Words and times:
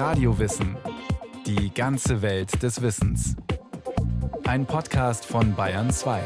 Radiowissen. 0.00 0.78
Die 1.44 1.74
ganze 1.74 2.22
Welt 2.22 2.62
des 2.62 2.80
Wissens. 2.80 3.36
Ein 4.44 4.64
Podcast 4.64 5.26
von 5.26 5.54
Bayern 5.54 5.90
2. 5.90 6.22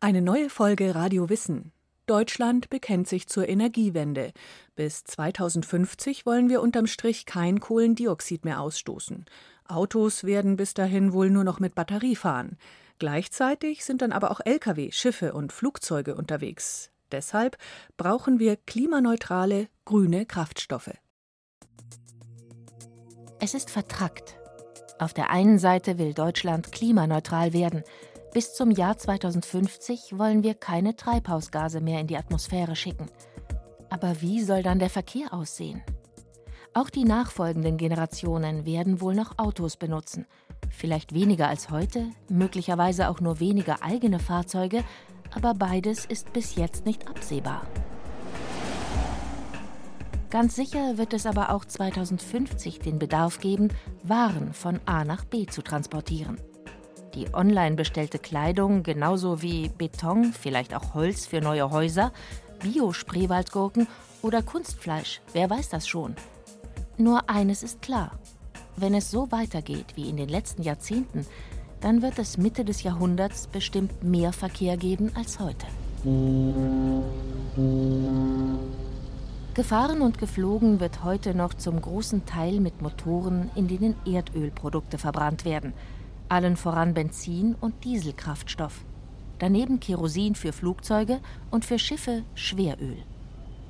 Eine 0.00 0.20
neue 0.20 0.50
Folge 0.50 0.94
Radio 0.94 1.30
Wissen. 1.30 1.72
Deutschland 2.04 2.68
bekennt 2.68 3.08
sich 3.08 3.26
zur 3.26 3.48
Energiewende. 3.48 4.32
Bis 4.76 5.02
2050 5.04 6.26
wollen 6.26 6.50
wir 6.50 6.60
unterm 6.60 6.86
Strich 6.86 7.24
kein 7.24 7.58
Kohlendioxid 7.58 8.44
mehr 8.44 8.60
ausstoßen. 8.60 9.24
Autos 9.66 10.24
werden 10.24 10.56
bis 10.58 10.74
dahin 10.74 11.14
wohl 11.14 11.30
nur 11.30 11.44
noch 11.44 11.58
mit 11.58 11.74
Batterie 11.74 12.16
fahren. 12.16 12.58
Gleichzeitig 12.98 13.82
sind 13.82 14.02
dann 14.02 14.12
aber 14.12 14.30
auch 14.30 14.40
Lkw, 14.44 14.92
Schiffe 14.92 15.32
und 15.32 15.54
Flugzeuge 15.54 16.16
unterwegs. 16.16 16.90
Deshalb 17.12 17.56
brauchen 17.96 18.38
wir 18.38 18.56
klimaneutrale, 18.56 19.68
grüne 19.84 20.26
Kraftstoffe. 20.26 20.94
Es 23.40 23.54
ist 23.54 23.70
vertrackt. 23.70 24.36
Auf 24.98 25.14
der 25.14 25.30
einen 25.30 25.58
Seite 25.58 25.98
will 25.98 26.12
Deutschland 26.12 26.72
klimaneutral 26.72 27.52
werden. 27.52 27.84
Bis 28.34 28.54
zum 28.54 28.70
Jahr 28.70 28.98
2050 28.98 30.18
wollen 30.18 30.42
wir 30.42 30.54
keine 30.54 30.96
Treibhausgase 30.96 31.80
mehr 31.80 32.00
in 32.00 32.08
die 32.08 32.16
Atmosphäre 32.16 32.74
schicken. 32.74 33.08
Aber 33.90 34.20
wie 34.20 34.42
soll 34.42 34.62
dann 34.62 34.80
der 34.80 34.90
Verkehr 34.90 35.32
aussehen? 35.32 35.82
Auch 36.74 36.90
die 36.90 37.04
nachfolgenden 37.04 37.76
Generationen 37.76 38.66
werden 38.66 39.00
wohl 39.00 39.14
noch 39.14 39.38
Autos 39.38 39.76
benutzen. 39.76 40.26
Vielleicht 40.70 41.14
weniger 41.14 41.48
als 41.48 41.70
heute, 41.70 42.10
möglicherweise 42.28 43.08
auch 43.08 43.20
nur 43.20 43.40
weniger 43.40 43.82
eigene 43.82 44.18
Fahrzeuge, 44.18 44.84
aber 45.34 45.54
beides 45.54 46.04
ist 46.04 46.32
bis 46.32 46.54
jetzt 46.54 46.86
nicht 46.86 47.08
absehbar. 47.08 47.62
Ganz 50.30 50.56
sicher 50.56 50.98
wird 50.98 51.14
es 51.14 51.24
aber 51.24 51.50
auch 51.50 51.64
2050 51.64 52.80
den 52.80 52.98
Bedarf 52.98 53.40
geben, 53.40 53.68
Waren 54.02 54.52
von 54.52 54.78
A 54.84 55.04
nach 55.04 55.24
B 55.24 55.46
zu 55.46 55.62
transportieren. 55.62 56.38
Die 57.14 57.32
online 57.32 57.76
bestellte 57.76 58.18
Kleidung, 58.18 58.82
genauso 58.82 59.40
wie 59.40 59.70
Beton, 59.70 60.34
vielleicht 60.34 60.74
auch 60.74 60.92
Holz 60.92 61.26
für 61.26 61.40
neue 61.40 61.70
Häuser, 61.70 62.12
Bio-Spreewaldgurken 62.60 63.88
oder 64.20 64.42
Kunstfleisch, 64.42 65.22
wer 65.32 65.48
weiß 65.48 65.70
das 65.70 65.88
schon. 65.88 66.14
Nur 66.98 67.30
eines 67.30 67.62
ist 67.62 67.80
klar. 67.80 68.18
Wenn 68.76 68.94
es 68.94 69.10
so 69.10 69.32
weitergeht 69.32 69.94
wie 69.96 70.08
in 70.08 70.16
den 70.16 70.28
letzten 70.28 70.62
Jahrzehnten, 70.62 71.26
dann 71.80 72.02
wird 72.02 72.18
es 72.18 72.38
Mitte 72.38 72.64
des 72.64 72.82
Jahrhunderts 72.82 73.46
bestimmt 73.46 74.02
mehr 74.02 74.32
Verkehr 74.32 74.76
geben 74.76 75.12
als 75.14 75.38
heute. 75.38 75.66
Gefahren 79.54 80.02
und 80.02 80.18
geflogen 80.18 80.80
wird 80.80 81.02
heute 81.02 81.34
noch 81.34 81.54
zum 81.54 81.80
großen 81.80 82.26
Teil 82.26 82.60
mit 82.60 82.80
Motoren, 82.80 83.50
in 83.54 83.66
denen 83.66 83.96
Erdölprodukte 84.06 84.98
verbrannt 84.98 85.44
werden, 85.44 85.72
allen 86.28 86.56
voran 86.56 86.94
Benzin 86.94 87.56
und 87.60 87.84
Dieselkraftstoff. 87.84 88.84
Daneben 89.38 89.80
Kerosin 89.80 90.34
für 90.34 90.52
Flugzeuge 90.52 91.20
und 91.50 91.64
für 91.64 91.78
Schiffe 91.78 92.22
Schweröl. 92.34 92.98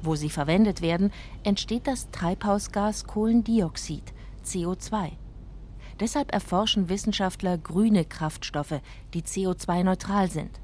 Wo 0.02 0.14
sie 0.14 0.30
verwendet 0.30 0.80
werden, 0.80 1.12
entsteht 1.42 1.86
das 1.86 2.10
Treibhausgas 2.10 3.04
Kohlendioxid, 3.04 4.12
CO2. 4.44 5.12
Deshalb 6.00 6.32
erforschen 6.32 6.88
Wissenschaftler 6.88 7.58
grüne 7.58 8.04
Kraftstoffe, 8.04 8.80
die 9.14 9.22
CO2-neutral 9.22 10.30
sind. 10.30 10.60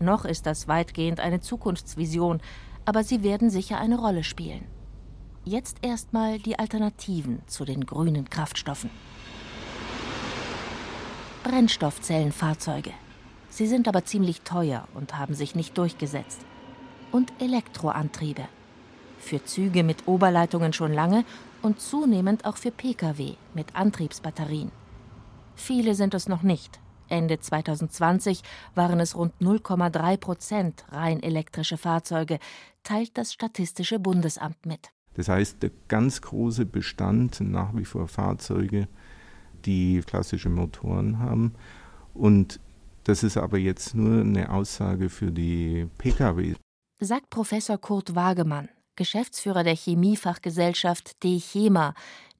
Noch 0.00 0.24
ist 0.24 0.46
das 0.46 0.68
weitgehend 0.68 1.20
eine 1.20 1.40
Zukunftsvision, 1.40 2.40
aber 2.84 3.04
sie 3.04 3.22
werden 3.22 3.50
sicher 3.50 3.78
eine 3.78 3.98
Rolle 3.98 4.24
spielen. 4.24 4.64
Jetzt 5.44 5.78
erstmal 5.82 6.38
die 6.38 6.58
Alternativen 6.58 7.40
zu 7.46 7.64
den 7.64 7.86
grünen 7.86 8.28
Kraftstoffen. 8.28 8.90
Brennstoffzellenfahrzeuge. 11.44 12.90
Sie 13.48 13.68
sind 13.68 13.86
aber 13.86 14.04
ziemlich 14.04 14.42
teuer 14.42 14.88
und 14.94 15.16
haben 15.16 15.34
sich 15.34 15.54
nicht 15.54 15.78
durchgesetzt. 15.78 16.40
Und 17.12 17.32
Elektroantriebe. 17.38 18.48
Für 19.20 19.44
Züge 19.44 19.84
mit 19.84 20.08
Oberleitungen 20.08 20.72
schon 20.72 20.92
lange 20.92 21.24
und 21.62 21.80
zunehmend 21.80 22.44
auch 22.44 22.56
für 22.56 22.70
Pkw 22.70 23.34
mit 23.54 23.74
Antriebsbatterien. 23.74 24.70
Viele 25.54 25.94
sind 25.94 26.14
es 26.14 26.28
noch 26.28 26.42
nicht. 26.42 26.80
Ende 27.08 27.38
2020 27.38 28.42
waren 28.74 29.00
es 29.00 29.16
rund 29.16 29.32
0,3 29.40 30.16
Prozent 30.16 30.84
rein 30.90 31.22
elektrische 31.22 31.76
Fahrzeuge, 31.76 32.38
teilt 32.82 33.16
das 33.16 33.32
Statistische 33.32 33.98
Bundesamt 33.98 34.66
mit. 34.66 34.90
Das 35.14 35.28
heißt, 35.28 35.62
der 35.62 35.70
ganz 35.88 36.20
große 36.20 36.66
Bestand 36.66 37.36
sind 37.36 37.50
nach 37.50 37.74
wie 37.74 37.84
vor 37.84 38.06
Fahrzeuge, 38.06 38.88
die 39.64 40.02
klassische 40.04 40.50
Motoren 40.50 41.18
haben. 41.18 41.54
Und 42.12 42.60
das 43.04 43.22
ist 43.22 43.36
aber 43.36 43.58
jetzt 43.58 43.94
nur 43.94 44.20
eine 44.20 44.50
Aussage 44.50 45.08
für 45.08 45.30
die 45.30 45.88
Pkw. 45.98 46.54
Sagt 47.00 47.30
Professor 47.30 47.78
Kurt 47.78 48.14
Wagemann, 48.14 48.68
Geschäftsführer 48.96 49.64
der 49.64 49.76
Chemiefachgesellschaft 49.76 51.22
DECHEMA, 51.22 51.94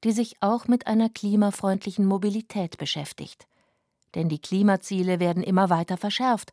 die 0.05 0.13
sich 0.13 0.37
auch 0.41 0.69
mit 0.69 0.87
einer 0.87 1.09
klimafreundlichen 1.09 2.07
Mobilität 2.07 2.79
beschäftigt. 2.79 3.47
Denn 4.15 4.29
die 4.29 4.39
Klimaziele 4.39 5.21
werden 5.21 5.43
immer 5.43 5.71
weiter 5.71 5.97
verschärft 5.97 6.53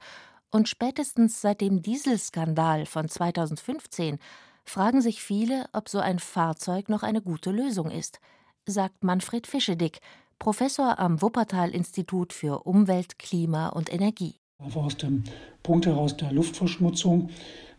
und 0.52 0.70
spätestens 0.70 1.42
seit 1.42 1.62
dem 1.62 1.82
Dieselskandal 1.82 2.86
von 2.86 3.10
2015 3.10 4.20
fragen 4.66 5.02
sich 5.02 5.22
viele, 5.22 5.66
ob 5.74 5.90
so 5.90 6.00
ein 6.00 6.20
Fahrzeug 6.20 6.90
noch 6.90 7.04
eine 7.04 7.22
gute 7.22 7.52
Lösung 7.52 7.90
ist, 7.90 8.20
sagt 8.66 9.04
Manfred 9.04 9.48
Fischedick, 9.48 10.00
Professor 10.40 11.00
am 11.00 11.22
Wuppertal-Institut 11.22 12.34
für 12.34 12.66
Umwelt, 12.66 13.18
Klima 13.18 13.70
und 13.70 13.92
Energie. 13.92 14.36
Einfach 14.60 14.84
aus 14.84 14.98
dem 14.98 15.24
Punkt 15.64 15.86
heraus 15.86 16.16
der 16.18 16.32
Luftverschmutzung 16.32 17.30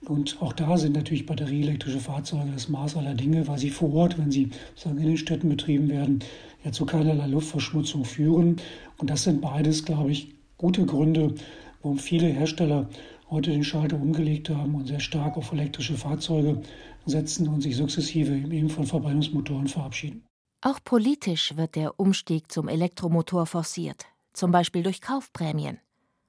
und 0.09 0.41
auch 0.41 0.53
da 0.53 0.77
sind 0.77 0.97
natürlich 0.97 1.27
batterieelektrische 1.27 2.01
Fahrzeuge 2.01 2.51
das 2.53 2.69
Maß 2.69 2.97
aller 2.97 3.15
Dinge, 3.15 3.47
weil 3.49 3.59
sie 3.59 3.71
vor 3.71 3.93
Ort, 3.95 4.19
wenn 4.19 4.31
sie 4.31 4.51
sagen, 4.77 4.99
in 4.99 5.07
den 5.07 5.17
Städten 5.17 5.49
betrieben 5.49 5.89
werden, 5.89 6.21
ja 6.65 6.73
zu 6.73 6.87
keinerlei 6.87 7.27
Luftverschmutzung 7.27 8.05
führen. 8.05 8.57
Und 8.99 9.11
das 9.11 9.25
sind 9.25 9.41
beides, 9.41 9.85
glaube 9.85 10.11
ich, 10.11 10.35
gute 10.57 10.87
Gründe, 10.87 11.35
warum 11.83 11.99
viele 11.99 12.27
Hersteller 12.27 12.89
heute 13.31 13.51
den 13.51 13.65
Schalter 13.65 13.97
umgelegt 13.97 14.51
haben 14.51 14.75
und 14.75 14.87
sehr 14.87 15.01
stark 15.01 15.37
auf 15.37 15.53
elektrische 15.53 15.95
Fahrzeuge 15.95 16.63
setzen 17.07 17.49
und 17.49 17.61
sich 17.63 17.77
sukzessive 17.77 18.35
eben 18.35 18.69
von 18.69 18.87
Verbrennungsmotoren 18.87 19.69
verabschieden. 19.69 20.25
Auch 20.63 20.79
politisch 20.83 21.57
wird 21.57 21.75
der 21.75 21.99
Umstieg 22.01 22.51
zum 22.51 22.69
Elektromotor 22.69 23.47
forciert, 23.47 24.07
zum 24.33 24.51
Beispiel 24.51 24.83
durch 24.83 25.01
Kaufprämien 25.03 25.79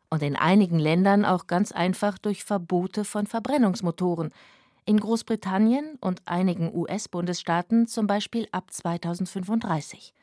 und 0.09 0.23
in 0.23 0.35
einigen 0.35 0.79
Ländern 0.79 1.25
auch 1.25 1.47
ganz 1.47 1.71
einfach 1.71 2.17
durch 2.17 2.43
Verbote 2.43 3.05
von 3.05 3.27
Verbrennungsmotoren. 3.27 4.31
In 4.85 4.99
Großbritannien 4.99 5.97
und 5.99 6.21
einigen 6.25 6.73
US-Bundesstaaten 6.73 7.87
zum 7.87 8.07
Beispiel 8.07 8.47
ab 8.51 8.71
2035. 8.71 10.13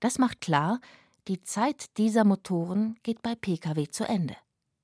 Das 0.00 0.18
macht 0.18 0.40
klar, 0.40 0.80
die 1.28 1.42
Zeit 1.42 1.96
dieser 1.96 2.24
Motoren 2.24 2.96
geht 3.02 3.22
bei 3.22 3.34
Pkw 3.34 3.88
zu 3.88 4.04
Ende. 4.04 4.36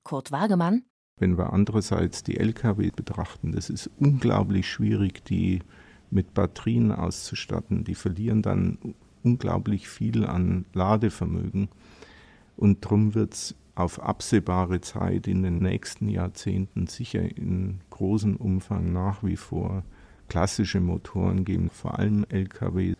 Kurt 0.03 0.31
Wagemann. 0.31 0.83
Wenn 1.19 1.37
wir 1.37 1.53
andererseits 1.53 2.23
die 2.23 2.37
Lkw 2.37 2.89
betrachten, 2.89 3.51
das 3.51 3.69
ist 3.69 3.89
unglaublich 3.99 4.67
schwierig, 4.67 5.23
die 5.23 5.61
mit 6.09 6.33
Batterien 6.33 6.91
auszustatten. 6.91 7.83
Die 7.83 7.95
verlieren 7.95 8.41
dann 8.41 8.95
unglaublich 9.23 9.87
viel 9.87 10.25
an 10.25 10.65
Ladevermögen. 10.73 11.69
Und 12.57 12.85
darum 12.85 13.15
wird 13.15 13.33
es 13.33 13.55
auf 13.75 13.99
absehbare 13.99 14.81
Zeit 14.81 15.27
in 15.27 15.43
den 15.43 15.59
nächsten 15.59 16.09
Jahrzehnten 16.09 16.87
sicher 16.87 17.21
in 17.21 17.81
großem 17.89 18.35
Umfang 18.35 18.93
nach 18.93 19.23
wie 19.23 19.37
vor 19.37 19.83
klassische 20.29 20.79
Motoren 20.79 21.45
geben, 21.45 21.69
vor 21.69 21.97
allem 21.99 22.25
Lkw 22.29 22.95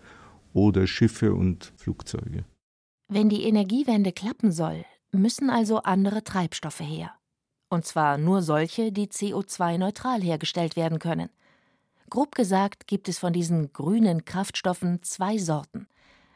oder 0.53 0.87
Schiffe 0.87 1.33
und 1.33 1.73
Flugzeuge. 1.77 2.45
Wenn 3.07 3.29
die 3.29 3.43
Energiewende 3.43 4.11
klappen 4.11 4.51
soll, 4.51 4.85
müssen 5.11 5.49
also 5.49 5.79
andere 5.79 6.23
Treibstoffe 6.23 6.79
her. 6.79 7.11
Und 7.69 7.85
zwar 7.85 8.17
nur 8.17 8.41
solche, 8.41 8.91
die 8.91 9.07
CO2-neutral 9.07 10.21
hergestellt 10.21 10.75
werden 10.75 10.99
können. 10.99 11.29
Grob 12.09 12.35
gesagt 12.35 12.87
gibt 12.87 13.09
es 13.09 13.17
von 13.17 13.33
diesen 13.33 13.73
grünen 13.73 14.25
Kraftstoffen 14.25 15.01
zwei 15.01 15.37
Sorten. 15.37 15.87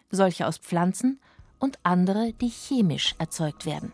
Solche 0.09 0.47
aus 0.47 0.57
Pflanzen 0.57 1.19
und 1.59 1.77
andere, 1.83 2.33
die 2.33 2.49
chemisch 2.49 3.13
erzeugt 3.19 3.65
werden. 3.65 3.93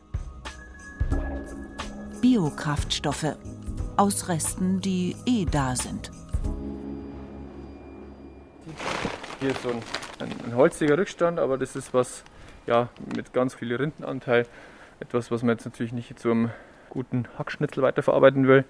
Biokraftstoffe 2.33 3.35
aus 3.95 4.27
Resten, 4.27 4.81
die 4.81 5.15
eh 5.27 5.45
da 5.45 5.75
sind. 5.75 6.09
Hier 9.39 9.51
ist 9.51 9.61
so 9.61 9.69
ein, 9.69 9.83
ein, 10.19 10.55
holziger 10.55 10.97
Rückstand, 10.97 11.39
aber 11.39 11.59
das 11.59 11.75
ist 11.75 11.93
was 11.93 12.23
ja, 12.65 12.89
mit 13.15 13.33
ganz 13.33 13.53
viel 13.53 13.75
Rindenanteil. 13.75 14.47
Etwas, 14.99 15.29
was 15.29 15.43
man 15.43 15.57
jetzt 15.57 15.65
natürlich 15.65 15.93
nicht 15.93 16.17
zu 16.17 16.31
einem 16.31 16.49
guten 16.89 17.27
Hackschnitzel 17.37 17.83
weiterverarbeiten 17.83 18.47
will, 18.47 18.65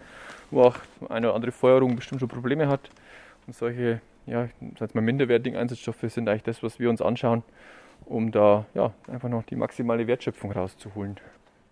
wo 0.51 0.63
auch 0.63 0.75
eine 1.07 1.27
oder 1.27 1.35
andere 1.35 1.53
Feuerung 1.53 1.95
bestimmt 1.95 2.19
schon 2.19 2.27
Probleme 2.27 2.67
hat. 2.67 2.89
Und 3.47 3.55
solche 3.55 4.01
ja, 4.25 4.49
mal, 4.93 5.01
minderwertigen 5.01 5.57
Einsatzstoffe 5.57 6.03
sind 6.09 6.27
eigentlich 6.27 6.43
das, 6.43 6.63
was 6.63 6.79
wir 6.79 6.89
uns 6.89 7.01
anschauen, 7.01 7.43
um 8.03 8.29
da 8.33 8.65
ja, 8.73 8.91
einfach 9.07 9.29
noch 9.29 9.43
die 9.43 9.55
maximale 9.55 10.05
Wertschöpfung 10.05 10.51
rauszuholen. 10.51 11.17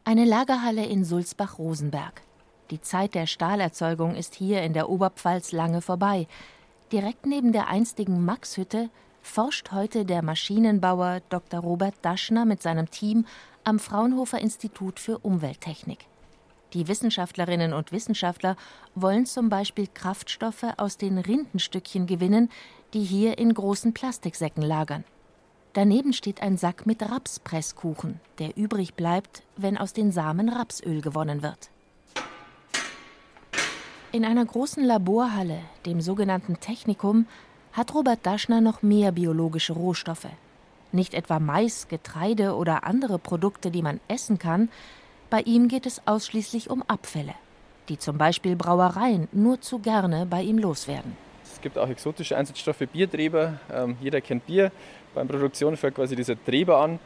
Eine 0.04 0.26
Lagerhalle 0.26 0.84
in 0.88 1.06
Sulzbach-Rosenberg. 1.06 2.24
Die 2.72 2.82
Zeit 2.82 3.14
der 3.14 3.28
Stahlerzeugung 3.28 4.16
ist 4.16 4.34
hier 4.34 4.64
in 4.64 4.74
der 4.74 4.90
Oberpfalz 4.90 5.52
lange 5.52 5.82
vorbei. 5.82 6.28
Direkt 6.92 7.28
neben 7.28 7.52
der 7.52 7.68
einstigen 7.68 8.26
Maxhütte 8.26 8.90
forscht 9.22 9.72
heute 9.72 10.04
der 10.04 10.24
Maschinenbauer 10.24 11.22
Dr. 11.30 11.60
Robert 11.60 11.94
Daschner 12.02 12.46
mit 12.46 12.64
seinem 12.64 12.90
Team 12.90 13.28
am 13.64 13.78
Fraunhofer 13.78 14.40
Institut 14.40 15.00
für 15.00 15.20
Umwelttechnik. 15.20 16.08
Die 16.74 16.88
Wissenschaftlerinnen 16.88 17.72
und 17.72 17.92
Wissenschaftler 17.92 18.56
wollen 18.96 19.28
zum 19.28 19.50
Beispiel 19.50 19.86
Kraftstoffe 19.94 20.66
aus 20.78 20.98
den 20.98 21.20
Rindenstückchen 21.20 22.08
gewinnen, 22.08 22.50
die 22.96 23.04
hier 23.04 23.38
in 23.38 23.54
großen 23.54 23.94
Plastiksäcken 23.94 24.64
lagern. 24.64 25.04
Daneben 25.74 26.12
steht 26.12 26.42
ein 26.42 26.58
Sack 26.58 26.86
mit 26.86 27.02
Rapspresskuchen, 27.02 28.20
der 28.40 28.58
übrig 28.58 28.96
bleibt, 28.96 29.44
wenn 29.56 29.78
aus 29.78 29.94
den 29.94 30.12
Samen 30.12 30.50
Rapsöl 30.50 31.02
gewonnen 31.02 31.44
wird. 31.44 31.70
In 34.12 34.26
einer 34.26 34.44
großen 34.44 34.84
Laborhalle, 34.84 35.60
dem 35.86 36.02
sogenannten 36.02 36.60
Technikum, 36.60 37.26
hat 37.72 37.94
Robert 37.94 38.20
Daschner 38.26 38.60
noch 38.60 38.82
mehr 38.82 39.14
biologische 39.14 39.72
Rohstoffe. 39.72 40.28
Nicht 40.92 41.14
etwa 41.14 41.40
Mais, 41.40 41.88
Getreide 41.88 42.56
oder 42.56 42.84
andere 42.84 43.18
Produkte, 43.18 43.72
die 43.72 43.82
man 43.82 44.02
essen 44.10 44.40
kann, 44.40 44.68
bei 45.30 45.40
ihm 45.44 45.70
geht 45.70 45.86
es 45.86 46.06
ausschließlich 46.06 46.70
um 46.70 46.84
Abfälle, 46.90 47.36
die 47.88 47.98
zum 47.98 48.18
Beispiel 48.18 48.58
Brauereien 48.58 49.30
nur 49.32 49.62
zu 49.62 49.80
gerne 49.80 50.26
bei 50.26 50.42
ihm 50.42 50.58
loswerden. 50.58 51.16
Es 51.62 51.62
gibt 51.62 51.78
auch 51.78 51.88
exotische 51.88 52.36
Einsatzstoffe, 52.36 52.84
Biertreber. 52.92 53.60
Ähm, 53.72 53.96
jeder 54.02 54.20
kennt 54.20 54.46
Bier. 54.48 54.72
Beim 55.14 55.28
Produktion 55.28 55.76
fällt 55.76 55.96
quasi 55.96 56.16
dieser 56.16 56.42
Treber 56.44 56.80
an. 56.80 57.00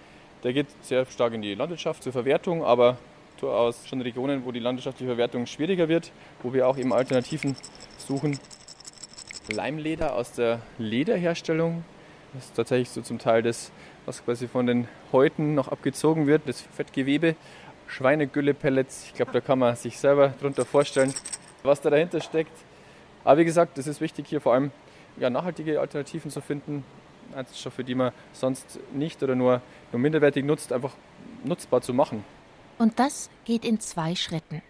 Der 0.44 0.54
geht 0.54 0.68
sehr 0.82 1.06
stark 1.08 1.34
in 1.34 1.42
die 1.42 1.56
Landwirtschaft 1.56 2.04
zur 2.04 2.12
Verwertung, 2.12 2.64
aber 2.64 2.98
durchaus 3.40 3.88
schon 3.88 4.02
Regionen, 4.02 4.46
wo 4.46 4.52
die 4.52 4.60
landwirtschaftliche 4.60 5.10
Verwertung 5.10 5.46
schwieriger 5.48 5.88
wird, 5.88 6.12
wo 6.44 6.54
wir 6.54 6.68
auch 6.68 6.78
eben 6.78 6.94
Alternativen 6.94 7.56
suchen. 7.98 8.40
Leimleder 9.52 10.16
aus 10.16 10.34
der 10.34 10.62
Lederherstellung. 10.78 11.84
Das 12.34 12.46
ist 12.46 12.56
tatsächlich 12.56 12.90
so 12.90 13.02
zum 13.02 13.18
Teil 13.18 13.42
das, 13.42 13.72
was 14.06 14.24
quasi 14.24 14.48
von 14.48 14.68
den 14.68 14.88
Häuten 15.12 15.56
noch 15.56 15.70
abgezogen 15.70 16.28
wird, 16.28 16.44
das 16.48 16.62
Fettgewebe. 16.62 17.36
Schweinegülle-Pellets. 17.88 19.06
Ich 19.08 19.14
glaube, 19.14 19.32
da 19.32 19.42
kann 19.42 19.60
man 19.60 19.76
sich 19.76 19.98
selber 20.00 20.34
darunter 20.40 20.66
vorstellen, 20.66 21.14
was 21.64 21.82
da 21.82 21.90
dahinter 21.90 22.22
steckt. 22.22 22.56
Aber 23.24 23.40
wie 23.40 23.46
gesagt, 23.46 23.78
es 23.78 23.88
ist 23.88 24.02
wichtig, 24.02 24.28
hier 24.28 24.42
vor 24.42 24.54
allem 24.54 24.72
ja, 25.18 25.30
nachhaltige 25.30 25.80
Alternativen 25.80 26.30
zu 26.30 26.42
finden. 26.42 26.84
Einzelstoffe, 27.34 27.82
die 27.86 27.96
man 27.96 28.12
sonst 28.34 28.80
nicht 28.94 29.22
oder 29.24 29.36
nur, 29.36 29.62
nur 29.92 30.00
minderwertig 30.00 30.46
nutzt, 30.46 30.74
einfach 30.74 30.94
nutzbar 31.44 31.82
zu 31.82 31.94
machen. 31.94 32.24
Und 32.78 33.00
das 33.00 33.30
geht 33.46 33.64
in 33.64 33.80
zwei 33.80 34.16
Schritten. 34.16 34.62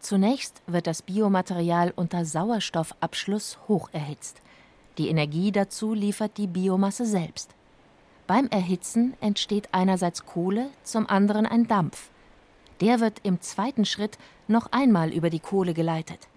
Zunächst 0.00 0.62
wird 0.66 0.86
das 0.86 1.02
Biomaterial 1.02 1.92
unter 1.94 2.24
Sauerstoffabschluss 2.24 3.58
hoch 3.68 3.88
erhitzt. 3.92 4.42
Die 4.98 5.08
Energie 5.08 5.52
dazu 5.52 5.94
liefert 5.94 6.38
die 6.38 6.46
Biomasse 6.46 7.06
selbst. 7.06 7.50
Beim 8.26 8.48
Erhitzen 8.48 9.14
entsteht 9.20 9.68
einerseits 9.72 10.26
Kohle, 10.26 10.70
zum 10.82 11.08
anderen 11.08 11.46
ein 11.46 11.68
Dampf. 11.68 12.10
Der 12.80 13.00
wird 13.00 13.20
im 13.22 13.40
zweiten 13.40 13.84
Schritt 13.84 14.18
noch 14.48 14.72
einmal 14.72 15.10
über 15.12 15.30
die 15.30 15.40
Kohle 15.40 15.74
geleitet. 15.74 16.28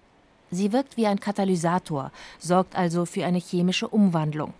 Sie 0.50 0.72
wirkt 0.72 0.96
wie 0.96 1.06
ein 1.06 1.20
Katalysator, 1.20 2.10
sorgt 2.38 2.76
also 2.76 3.06
für 3.06 3.24
eine 3.24 3.38
chemische 3.38 3.88
Umwandlung. 3.88 4.54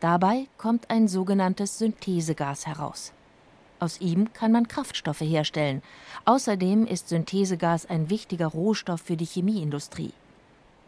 Dabei 0.00 0.46
kommt 0.58 0.90
ein 0.90 1.08
sogenanntes 1.08 1.78
Synthesegas 1.78 2.68
heraus. 2.68 3.12
Aus 3.80 4.00
ihm 4.00 4.32
kann 4.32 4.52
man 4.52 4.68
Kraftstoffe 4.68 5.22
herstellen. 5.22 5.82
Außerdem 6.24 6.86
ist 6.86 7.08
Synthesegas 7.08 7.84
ein 7.86 8.08
wichtiger 8.08 8.46
Rohstoff 8.46 9.00
für 9.00 9.16
die 9.16 9.24
Chemieindustrie. 9.24 10.12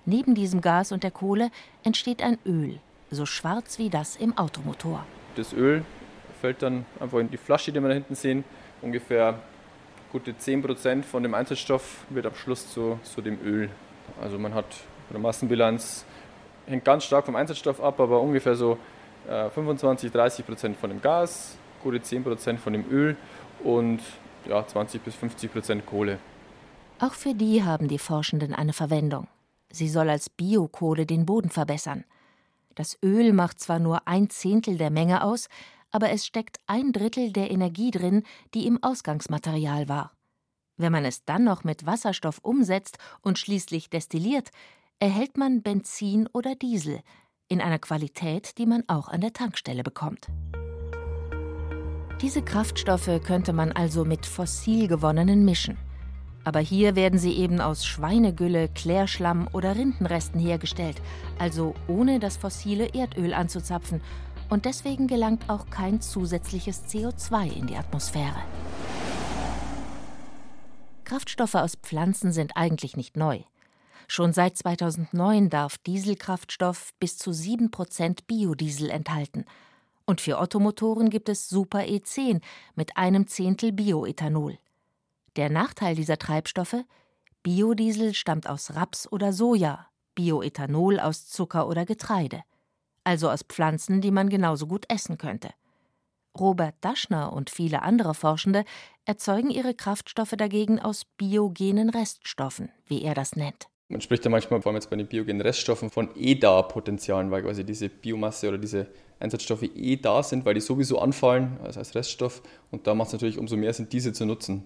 Neben 0.07 0.37
diesem 0.37 0.61
Gas 0.61 0.93
und 0.93 1.03
der 1.03 1.11
Kohle 1.11 1.51
entsteht 1.83 2.23
ein 2.23 2.39
Öl, 2.47 2.79
so 3.11 3.27
schwarz 3.27 3.79
wie 3.79 3.91
das 3.91 4.15
im 4.15 4.39
Automotor. 4.39 5.05
Das 5.35 5.53
Öl 5.53 5.85
fällt 6.41 6.63
dann 6.63 6.87
einfach 7.01 7.19
in 7.19 7.31
die 7.31 7.37
Flasche, 7.37 7.73
die 7.73 7.81
wir 7.81 7.89
da 7.89 7.95
hinten 7.95 8.15
sehen, 8.15 8.45
ungefähr 8.81 9.41
gute 10.13 10.33
10% 10.33 11.03
von 11.03 11.23
dem 11.25 11.35
Einzelstoff 11.35 12.05
wird 12.11 12.27
am 12.27 12.35
Schluss 12.35 12.73
zu, 12.73 13.01
zu 13.03 13.21
dem 13.21 13.41
Öl. 13.45 13.71
Also 14.21 14.39
man 14.39 14.55
hat 14.55 14.67
eine 15.11 15.19
Massenbilanz, 15.19 16.05
hängt 16.67 16.85
ganz 16.85 17.05
stark 17.05 17.27
vom 17.27 17.37
Einzelstoff 17.37 17.81
ab, 17.81 17.99
aber 17.99 18.21
ungefähr 18.21 18.55
so 18.55 18.79
25, 19.27 20.13
30% 20.13 20.75
von 20.75 20.91
dem 20.91 21.01
Gas, 21.01 21.57
gute 21.83 21.99
10% 21.99 22.59
von 22.59 22.73
dem 22.73 22.91
Öl 22.91 23.17
und 23.63 24.01
ja, 24.49 24.67
20 24.67 25.03
bis 25.03 25.15
50% 25.15 25.83
Kohle. 25.83 26.19
Auch 26.99 27.15
für 27.15 27.35
die 27.35 27.65
haben 27.65 27.89
die 27.89 27.99
Forschenden 27.99 28.55
eine 28.55 28.73
Verwendung. 28.73 29.29
Sie 29.71 29.89
soll 29.89 30.11
als 30.11 30.29
Biokohle 30.29 31.07
den 31.07 31.27
Boden 31.27 31.51
verbessern. 31.51 32.05
Das 32.75 32.99
Öl 33.03 33.33
macht 33.33 33.61
zwar 33.61 33.79
nur 33.79 34.07
ein 34.09 34.31
Zehntel 34.31 34.77
der 34.79 34.91
Menge 34.91 35.23
aus, 35.23 35.49
aber 35.91 36.11
es 36.11 36.27
steckt 36.27 36.59
ein 36.67 36.93
Drittel 36.93 37.33
der 37.33 37.51
Energie 37.51 37.91
drin, 37.91 38.23
die 38.55 38.67
im 38.67 38.83
Ausgangsmaterial 38.83 39.89
war. 39.89 40.13
Wenn 40.77 40.93
man 40.93 41.05
es 41.05 41.25
dann 41.25 41.45
noch 41.45 41.65
mit 41.65 41.85
Wasserstoff 41.85 42.39
umsetzt 42.43 42.99
und 43.23 43.39
schließlich 43.39 43.91
destilliert, 43.91 44.51
erhält 44.99 45.37
man 45.37 45.63
Benzin 45.63 46.29
oder 46.33 46.55
Diesel 46.55 47.01
in 47.51 47.61
einer 47.61 47.81
Qualität, 47.81 48.57
die 48.57 48.65
man 48.65 48.85
auch 48.87 49.09
an 49.09 49.21
der 49.21 49.35
Tankstelle 49.35 49.83
bekommt. 49.83 50.29
Diese 52.23 52.43
Kraftstoffe 52.43 53.21
könnte 53.25 53.53
man 53.53 53.73
also 53.73 54.05
mit 54.05 54.25
fossil 54.25 54.89
gewonnenen 54.89 55.45
mischen. 55.45 55.77
Aber 56.45 56.61
hier 56.61 56.97
werden 56.97 57.19
sie 57.19 57.33
eben 57.33 57.61
aus 57.61 57.85
Schweinegülle, 57.85 58.69
Klärschlamm 58.69 59.49
oder 59.53 59.77
Rindenresten 59.77 60.41
hergestellt, 60.41 61.03
also 61.39 61.75
ohne 61.87 62.19
das 62.19 62.37
fossile 62.37 62.95
Erdöl 62.95 63.35
anzuzapfen 63.35 64.01
und 64.49 64.65
deswegen 64.65 65.07
gelangt 65.07 65.49
auch 65.49 65.69
kein 65.71 66.01
zusätzliches 66.01 66.85
CO2 66.87 67.53
in 67.53 67.67
die 67.67 67.77
Atmosphäre. 67.77 68.43
Kraftstoffe 71.05 71.57
aus 71.57 71.75
Pflanzen 71.83 72.33
sind 72.33 72.53
eigentlich 72.55 72.97
nicht 72.97 73.17
neu. 73.17 73.41
Schon 74.11 74.33
seit 74.33 74.57
2009 74.57 75.51
darf 75.51 75.79
Dieselkraftstoff 75.79 76.91
bis 76.99 77.17
zu 77.17 77.31
7% 77.31 78.25
Biodiesel 78.27 78.91
enthalten. 78.91 79.45
Und 80.05 80.21
für 80.21 80.39
Ottomotoren 80.39 81.11
gibt 81.11 81.29
es 81.29 81.49
Super 81.49 81.81
E10 81.81 82.41
mit 82.75 82.97
einem 82.97 83.29
Zehntel 83.29 83.71
Bioethanol. 83.71 84.59
Der 85.37 85.49
Nachteil 85.49 85.95
dieser 85.95 86.19
Treibstoffe? 86.19 86.85
Biodiesel 87.45 88.15
stammt 88.15 88.49
aus 88.49 88.75
Raps 88.75 89.11
oder 89.11 89.33
Soja, 89.33 89.87
Bioethanol 90.17 90.99
aus 90.99 91.29
Zucker 91.29 91.69
oder 91.69 91.87
Getreide 91.87 92.43
also 93.05 93.31
aus 93.31 93.43
Pflanzen, 93.43 94.01
die 94.01 94.11
man 94.11 94.29
genauso 94.29 94.67
gut 94.67 94.85
essen 94.89 95.19
könnte. 95.19 95.51
Robert 96.39 96.77
Daschner 96.81 97.33
und 97.33 97.51
viele 97.51 97.83
andere 97.83 98.15
Forschende 98.15 98.65
erzeugen 99.05 99.51
ihre 99.51 99.75
Kraftstoffe 99.75 100.35
dagegen 100.37 100.79
aus 100.79 101.05
biogenen 101.17 101.91
Reststoffen, 101.91 102.71
wie 102.87 103.03
er 103.03 103.15
das 103.15 103.35
nennt. 103.35 103.69
Man 103.91 104.01
spricht 104.01 104.25
ja 104.25 104.31
manchmal, 104.31 104.63
vor 104.63 104.71
allem 104.71 104.77
jetzt 104.77 104.89
bei 104.89 104.95
den 104.95 105.09
biogenen 105.09 105.41
Reststoffen, 105.41 105.91
von 105.91 106.11
EDA-Potenzialen, 106.15 107.33
weil 107.33 107.43
quasi 107.43 107.65
diese 107.65 107.89
Biomasse 107.89 108.49
oder 108.49 108.57
diese 108.57 108.87
Einsatzstoffe 109.19 109.65
eh 109.65 109.97
da 109.97 110.23
sind, 110.23 110.45
weil 110.45 110.55
die 110.55 110.61
sowieso 110.61 111.01
anfallen, 111.01 111.59
also 111.65 111.81
als 111.81 111.97
Reststoff. 111.97 112.41
Und 112.71 112.87
da 112.87 112.95
macht 112.95 113.09
es 113.09 113.15
natürlich 113.15 113.37
umso 113.37 113.57
mehr 113.57 113.73
Sinn, 113.73 113.89
diese 113.91 114.13
zu 114.13 114.27
nutzen. 114.27 114.65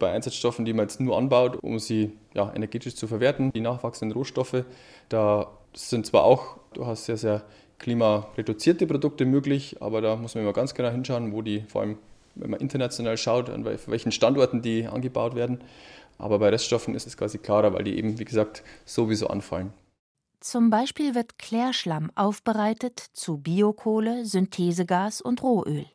Bei 0.00 0.10
Einsatzstoffen, 0.10 0.64
die 0.64 0.72
man 0.72 0.86
jetzt 0.86 1.00
nur 1.00 1.16
anbaut, 1.16 1.56
um 1.62 1.78
sie 1.78 2.10
ja, 2.34 2.52
energetisch 2.52 2.96
zu 2.96 3.06
verwerten, 3.06 3.52
die 3.52 3.60
nachwachsenden 3.60 4.16
Rohstoffe, 4.16 4.64
da 5.08 5.52
sind 5.72 6.06
zwar 6.06 6.24
auch 6.24 6.56
durchaus 6.72 7.04
sehr, 7.04 7.16
sehr 7.16 7.44
klimareduzierte 7.78 8.88
Produkte 8.88 9.24
möglich, 9.24 9.76
aber 9.80 10.00
da 10.00 10.16
muss 10.16 10.34
man 10.34 10.42
immer 10.42 10.52
ganz 10.52 10.74
genau 10.74 10.90
hinschauen, 10.90 11.32
wo 11.32 11.42
die, 11.42 11.62
vor 11.68 11.82
allem 11.82 11.98
wenn 12.34 12.50
man 12.50 12.60
international 12.60 13.16
schaut, 13.16 13.50
an 13.50 13.64
welchen 13.64 14.12
Standorten 14.12 14.62
die 14.62 14.86
angebaut 14.86 15.34
werden. 15.34 15.60
Aber 16.18 16.38
bei 16.40 16.48
Reststoffen 16.48 16.94
ist 16.94 17.06
es 17.06 17.16
quasi 17.16 17.38
klarer, 17.38 17.72
weil 17.72 17.84
die 17.84 17.96
eben, 17.96 18.18
wie 18.18 18.24
gesagt, 18.24 18.62
sowieso 18.84 19.28
anfallen. 19.28 19.72
Zum 20.40 20.70
Beispiel 20.70 21.14
wird 21.14 21.38
Klärschlamm 21.38 22.10
aufbereitet 22.14 23.00
zu 23.12 23.38
Biokohle, 23.38 24.24
Synthesegas 24.24 25.20
und 25.20 25.42
Rohöl. 25.42 25.86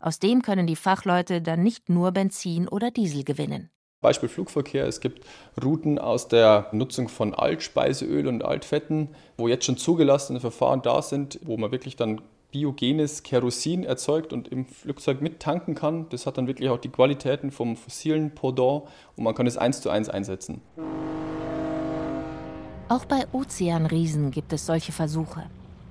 Aus 0.00 0.18
dem 0.18 0.42
können 0.42 0.66
die 0.66 0.76
Fachleute 0.76 1.40
dann 1.40 1.62
nicht 1.62 1.88
nur 1.88 2.12
Benzin 2.12 2.68
oder 2.68 2.90
Diesel 2.90 3.24
gewinnen. 3.24 3.70
Beispiel 4.00 4.28
Flugverkehr. 4.28 4.86
Es 4.86 5.00
gibt 5.00 5.24
Routen 5.62 5.98
aus 5.98 6.28
der 6.28 6.68
Nutzung 6.72 7.08
von 7.08 7.34
Altspeiseöl 7.34 8.28
und 8.28 8.44
Altfetten, 8.44 9.08
wo 9.36 9.48
jetzt 9.48 9.64
schon 9.64 9.78
zugelassene 9.78 10.38
Verfahren 10.38 10.82
da 10.82 11.00
sind, 11.00 11.40
wo 11.42 11.56
man 11.56 11.72
wirklich 11.72 11.96
dann 11.96 12.20
biogenes 12.56 13.22
Kerosin 13.22 13.84
erzeugt 13.84 14.32
und 14.32 14.48
im 14.48 14.64
Flugzeug 14.64 15.20
mittanken 15.20 15.74
kann. 15.74 16.08
Das 16.08 16.24
hat 16.24 16.38
dann 16.38 16.46
wirklich 16.46 16.70
auch 16.70 16.78
die 16.78 16.88
Qualitäten 16.88 17.50
vom 17.50 17.76
fossilen 17.76 18.34
Pendant 18.34 18.84
und 19.14 19.24
man 19.24 19.34
kann 19.34 19.46
es 19.46 19.58
eins 19.58 19.82
zu 19.82 19.90
eins 19.90 20.08
einsetzen. 20.08 20.62
Auch 22.88 23.04
bei 23.04 23.26
Ozeanriesen 23.32 24.30
gibt 24.30 24.54
es 24.54 24.64
solche 24.64 24.92
Versuche. 24.92 25.44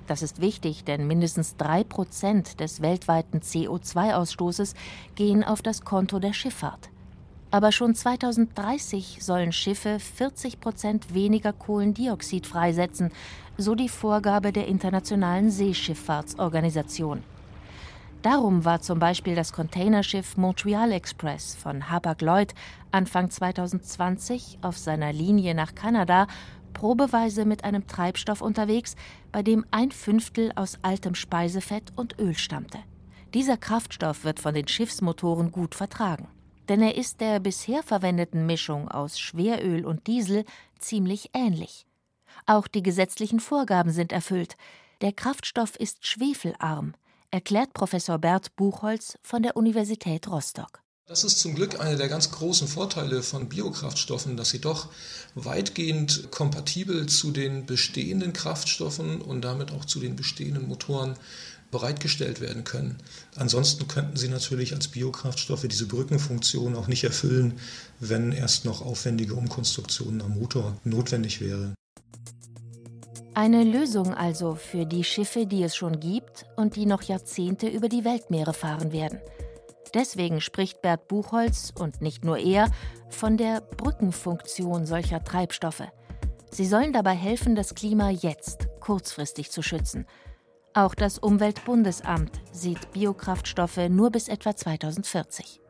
Das 0.08 0.22
ist 0.22 0.40
wichtig, 0.40 0.82
denn 0.84 1.06
mindestens 1.06 1.56
drei 1.56 1.84
Prozent 1.84 2.58
des 2.58 2.80
weltweiten 2.80 3.40
CO2-Ausstoßes 3.40 4.74
gehen 5.14 5.44
auf 5.44 5.62
das 5.62 5.82
Konto 5.82 6.18
der 6.18 6.32
Schifffahrt. 6.32 6.90
Aber 7.50 7.72
schon 7.72 7.94
2030 7.94 9.18
sollen 9.20 9.52
Schiffe 9.52 9.98
40 9.98 10.60
Prozent 10.60 11.14
weniger 11.14 11.52
Kohlendioxid 11.52 12.46
freisetzen, 12.46 13.12
so 13.56 13.74
die 13.74 13.88
Vorgabe 13.88 14.52
der 14.52 14.66
Internationalen 14.66 15.50
Seeschifffahrtsorganisation. 15.50 17.22
Darum 18.22 18.64
war 18.64 18.80
zum 18.80 18.98
Beispiel 18.98 19.36
das 19.36 19.52
Containerschiff 19.52 20.36
Montreal 20.36 20.90
Express 20.90 21.54
von 21.54 21.88
Hapag-Lloyd 21.90 22.54
Anfang 22.90 23.30
2020 23.30 24.58
auf 24.62 24.76
seiner 24.76 25.12
Linie 25.12 25.54
nach 25.54 25.74
Kanada 25.74 26.26
probeweise 26.72 27.44
mit 27.44 27.64
einem 27.64 27.86
Treibstoff 27.86 28.42
unterwegs, 28.42 28.96
bei 29.32 29.42
dem 29.42 29.64
ein 29.70 29.92
Fünftel 29.92 30.52
aus 30.56 30.78
altem 30.82 31.14
Speisefett 31.14 31.92
und 31.96 32.18
Öl 32.18 32.36
stammte. 32.36 32.78
Dieser 33.32 33.56
Kraftstoff 33.56 34.24
wird 34.24 34.40
von 34.40 34.54
den 34.54 34.68
Schiffsmotoren 34.68 35.52
gut 35.52 35.74
vertragen, 35.74 36.28
denn 36.68 36.82
er 36.82 36.96
ist 36.96 37.20
der 37.20 37.40
bisher 37.40 37.82
verwendeten 37.82 38.46
Mischung 38.46 38.88
aus 38.88 39.18
Schweröl 39.18 39.84
und 39.84 40.06
Diesel 40.06 40.44
ziemlich 40.78 41.30
ähnlich. 41.34 41.86
Auch 42.46 42.68
die 42.68 42.82
gesetzlichen 42.82 43.40
Vorgaben 43.40 43.92
sind 43.92 44.12
erfüllt. 44.12 44.56
Der 45.00 45.12
Kraftstoff 45.12 45.76
ist 45.76 46.06
schwefelarm, 46.06 46.94
erklärt 47.30 47.72
Professor 47.74 48.18
Bert 48.18 48.54
Buchholz 48.56 49.18
von 49.22 49.42
der 49.42 49.56
Universität 49.56 50.28
Rostock. 50.28 50.82
Das 51.08 51.22
ist 51.22 51.38
zum 51.38 51.54
Glück 51.54 51.78
einer 51.78 51.94
der 51.94 52.08
ganz 52.08 52.32
großen 52.32 52.66
Vorteile 52.66 53.22
von 53.22 53.48
Biokraftstoffen, 53.48 54.36
dass 54.36 54.50
sie 54.50 54.60
doch 54.60 54.88
weitgehend 55.36 56.32
kompatibel 56.32 57.06
zu 57.06 57.30
den 57.30 57.64
bestehenden 57.64 58.32
Kraftstoffen 58.32 59.20
und 59.20 59.42
damit 59.42 59.70
auch 59.70 59.84
zu 59.84 60.00
den 60.00 60.16
bestehenden 60.16 60.66
Motoren 60.66 61.16
bereitgestellt 61.70 62.40
werden 62.40 62.64
können. 62.64 62.98
Ansonsten 63.34 63.88
könnten 63.88 64.16
sie 64.16 64.28
natürlich 64.28 64.74
als 64.74 64.88
Biokraftstoffe 64.88 65.66
diese 65.68 65.86
Brückenfunktion 65.86 66.74
auch 66.76 66.86
nicht 66.86 67.04
erfüllen, 67.04 67.54
wenn 68.00 68.32
erst 68.32 68.64
noch 68.64 68.82
aufwendige 68.82 69.34
Umkonstruktionen 69.34 70.22
am 70.22 70.38
Motor 70.38 70.76
notwendig 70.84 71.40
wäre. 71.40 71.74
Eine 73.34 73.64
Lösung 73.64 74.14
also 74.14 74.54
für 74.54 74.86
die 74.86 75.04
Schiffe, 75.04 75.46
die 75.46 75.62
es 75.62 75.76
schon 75.76 76.00
gibt 76.00 76.46
und 76.56 76.74
die 76.74 76.86
noch 76.86 77.02
Jahrzehnte 77.02 77.68
über 77.68 77.90
die 77.90 78.04
Weltmeere 78.04 78.54
fahren 78.54 78.92
werden. 78.92 79.18
Deswegen 79.92 80.40
spricht 80.40 80.80
Bert 80.80 81.06
Buchholz 81.08 81.72
und 81.78 82.00
nicht 82.00 82.24
nur 82.24 82.38
er 82.38 82.70
von 83.10 83.36
der 83.36 83.60
Brückenfunktion 83.60 84.86
solcher 84.86 85.22
Treibstoffe. 85.22 85.84
Sie 86.50 86.64
sollen 86.64 86.94
dabei 86.94 87.14
helfen, 87.14 87.54
das 87.54 87.74
Klima 87.74 88.10
jetzt 88.10 88.68
kurzfristig 88.80 89.50
zu 89.50 89.62
schützen. 89.62 90.06
Auch 90.76 90.94
das 90.94 91.16
Umweltbundesamt 91.16 92.38
sieht 92.52 92.92
Biokraftstoffe 92.92 93.88
nur 93.88 94.10
bis 94.10 94.28
etwa 94.28 94.54
2040. 94.54 95.62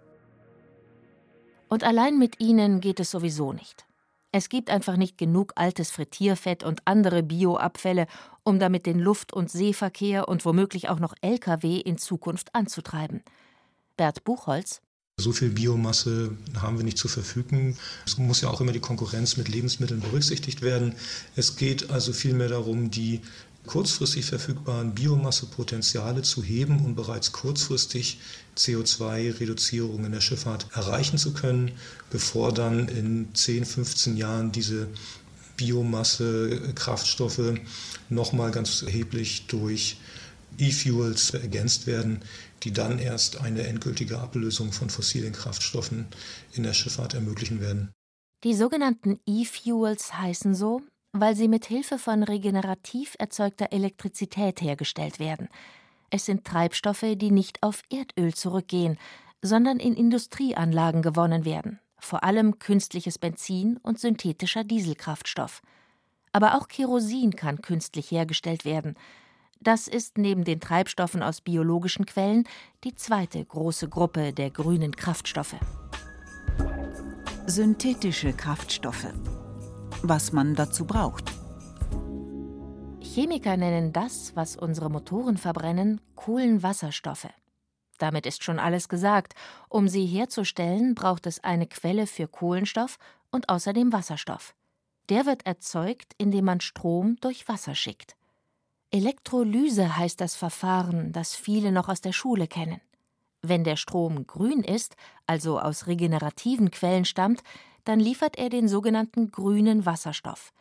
Und 1.69 1.85
allein 1.85 2.19
mit 2.19 2.41
ihnen 2.41 2.81
geht 2.81 2.99
es 2.99 3.13
sowieso 3.13 3.53
nicht. 3.53 3.87
Es 4.33 4.49
gibt 4.49 4.69
einfach 4.69 4.97
nicht 4.97 5.17
genug 5.17 5.53
altes 5.55 5.93
Frittierfett 5.93 6.65
und 6.65 6.83
andere 6.87 7.23
Bioabfälle, 7.23 8.09
um 8.43 8.59
damit 8.59 8.85
den 8.85 8.99
Luft- 8.99 9.33
und 9.33 9.49
Seeverkehr 9.49 10.27
und 10.29 10.45
womöglich 10.45 10.89
auch 10.89 10.99
noch 10.99 11.15
Lkw 11.21 11.77
in 11.77 11.99
Zukunft 11.99 12.53
anzutreiben. 12.53 13.23
Bert 13.97 14.25
Buchholz 14.25 14.81
so 15.19 15.33
viel 15.33 15.49
Biomasse 15.49 16.37
haben 16.61 16.77
wir 16.77 16.85
nicht 16.85 16.99
zur 16.99 17.11
Verfügung. 17.11 17.79
Es 18.05 18.19
muss 18.19 18.43
ja 18.43 18.51
auch 18.51 18.61
immer 18.61 18.73
die 18.73 18.81
Konkurrenz 18.81 19.39
mit 19.39 19.49
Lebensmitteln 19.49 20.01
berücksichtigt 20.01 20.61
werden. 20.61 20.95
Es 21.37 21.57
geht 21.57 21.91
also 21.91 22.13
vielmehr 22.13 22.49
darum, 22.49 22.91
die 22.91 23.23
kurzfristig 23.67 24.25
verfügbaren 24.25 24.95
Biomassepotenziale 24.95 26.23
zu 26.23 26.43
heben 26.43 26.85
und 26.85 26.95
bereits 26.95 27.33
kurzfristig 27.33 28.19
CO2-Reduzierungen 28.57 30.07
in 30.07 30.13
der 30.13 30.21
Schifffahrt 30.21 30.67
erreichen 30.73 31.19
zu 31.19 31.33
können, 31.35 31.73
bevor 32.11 32.53
dann 32.53 32.89
in 32.89 33.35
10, 33.35 33.65
15 33.65 34.17
Jahren 34.17 34.53
diese 34.53 34.89
Biomasse, 35.57 36.73
Kraftstoffe 36.75 37.55
nochmal 38.09 38.51
ganz 38.51 38.83
erheblich 38.83 39.47
durch 39.47 39.99
E-Fuels 40.59 41.31
ergänzt 41.31 41.87
werden, 41.87 42.21
die 42.63 42.73
dann 42.73 42.99
erst 42.99 43.41
eine 43.41 43.67
endgültige 43.67 44.19
Ablösung 44.19 44.73
von 44.73 44.91
fossilen 44.91 45.33
Kraftstoffen 45.33 46.07
in 46.53 46.63
der 46.63 46.73
Schifffahrt 46.73 47.15
ermöglichen 47.15 47.61
werden. 47.61 47.91
Die 48.45 48.55
sogenannten 48.55 49.19
E-Fuels 49.27 50.15
heißen 50.15 50.55
so, 50.55 50.83
weil 51.13 51.35
sie 51.35 51.49
mit 51.49 51.67
Hilfe 51.67 51.99
von 51.99 52.23
regenerativ 52.23 53.17
erzeugter 53.19 53.73
Elektrizität 53.73 54.61
hergestellt 54.61 55.19
werden. 55.19 55.49
Es 56.11 56.27
sind 56.27 56.45
Treibstoffe, 56.45 57.05
die 57.17 57.31
nicht 57.31 57.63
auf 57.63 57.83
Erdöl 57.91 58.35
zurückgehen, 58.35 58.99
sondern 59.43 59.79
in 59.79 59.95
Industrieanlagen 59.95 61.03
gewonnen 61.03 61.45
werden, 61.45 61.81
vor 61.99 62.25
allem 62.25 62.59
künstliches 62.59 63.19
Benzin 63.19 63.79
und 63.83 63.99
synthetischer 63.99 64.65
Dieselkraftstoff. 64.65 65.63
Aber 66.33 66.57
auch 66.57 66.69
Kerosin 66.69 67.35
kann 67.35 67.63
künstlich 67.63 68.11
hergestellt 68.11 68.65
werden. 68.65 68.95
Das 69.61 69.89
ist 69.89 70.19
neben 70.19 70.45
den 70.45 70.61
Treibstoffen 70.61 71.23
aus 71.23 71.41
biologischen 71.41 72.07
Quellen 72.07 72.45
die 72.85 72.95
zweite 72.95 73.43
große 73.45 73.89
Gruppe 73.89 74.33
der 74.33 74.51
grünen 74.51 74.95
Kraftstoffe. 74.95 75.57
Synthetische 77.47 78.33
Kraftstoffe 78.33 79.13
was 80.03 80.33
man 80.33 80.55
dazu 80.55 80.85
braucht. 80.85 81.33
Chemiker 83.01 83.57
nennen 83.57 83.93
das, 83.93 84.37
was 84.37 84.57
unsere 84.57 84.91
Motoren 84.91 85.39
verbrennen, 85.39 86.01
Kohlenwasserstoffe. 86.17 87.29
Damit 87.99 88.27
ist 88.27 88.45
schon 88.45 88.59
alles 88.59 88.89
gesagt. 88.89 89.35
Um 89.69 89.89
sie 89.89 90.05
herzustellen, 90.05 90.95
braucht 90.95 91.27
es 91.27 91.43
eine 91.43 91.67
Quelle 91.67 92.07
für 92.07 92.29
Kohlenstoff 92.29 92.99
und 93.31 93.49
außerdem 93.49 93.93
Wasserstoff. 93.93 94.55
Der 95.09 95.25
wird 95.25 95.47
erzeugt, 95.47 96.13
indem 96.19 96.45
man 96.45 96.61
Strom 96.61 97.17
durch 97.21 97.49
Wasser 97.49 97.75
schickt. 97.75 98.17
Elektrolyse 98.91 99.97
heißt 99.97 100.21
das 100.21 100.37
Verfahren, 100.37 101.13
das 101.13 101.35
viele 101.35 101.73
noch 101.73 101.89
aus 101.89 102.01
der 102.01 102.13
Schule 102.13 102.47
kennen. 102.47 102.81
Wenn 103.43 103.65
der 103.65 103.77
Strom 103.77 104.27
grün 104.27 104.63
ist, 104.63 104.97
also 105.27 105.61
aus 105.61 105.87
regenerativen 105.87 106.71
Quellen 106.71 107.05
stammt, 107.05 107.43
dann 107.87 108.01
liefert 108.01 108.37
er 108.37 108.51
den 108.51 108.69
sogenannten 108.69 109.31
grünen 109.31 109.87
Wasserstoff. 109.87 110.53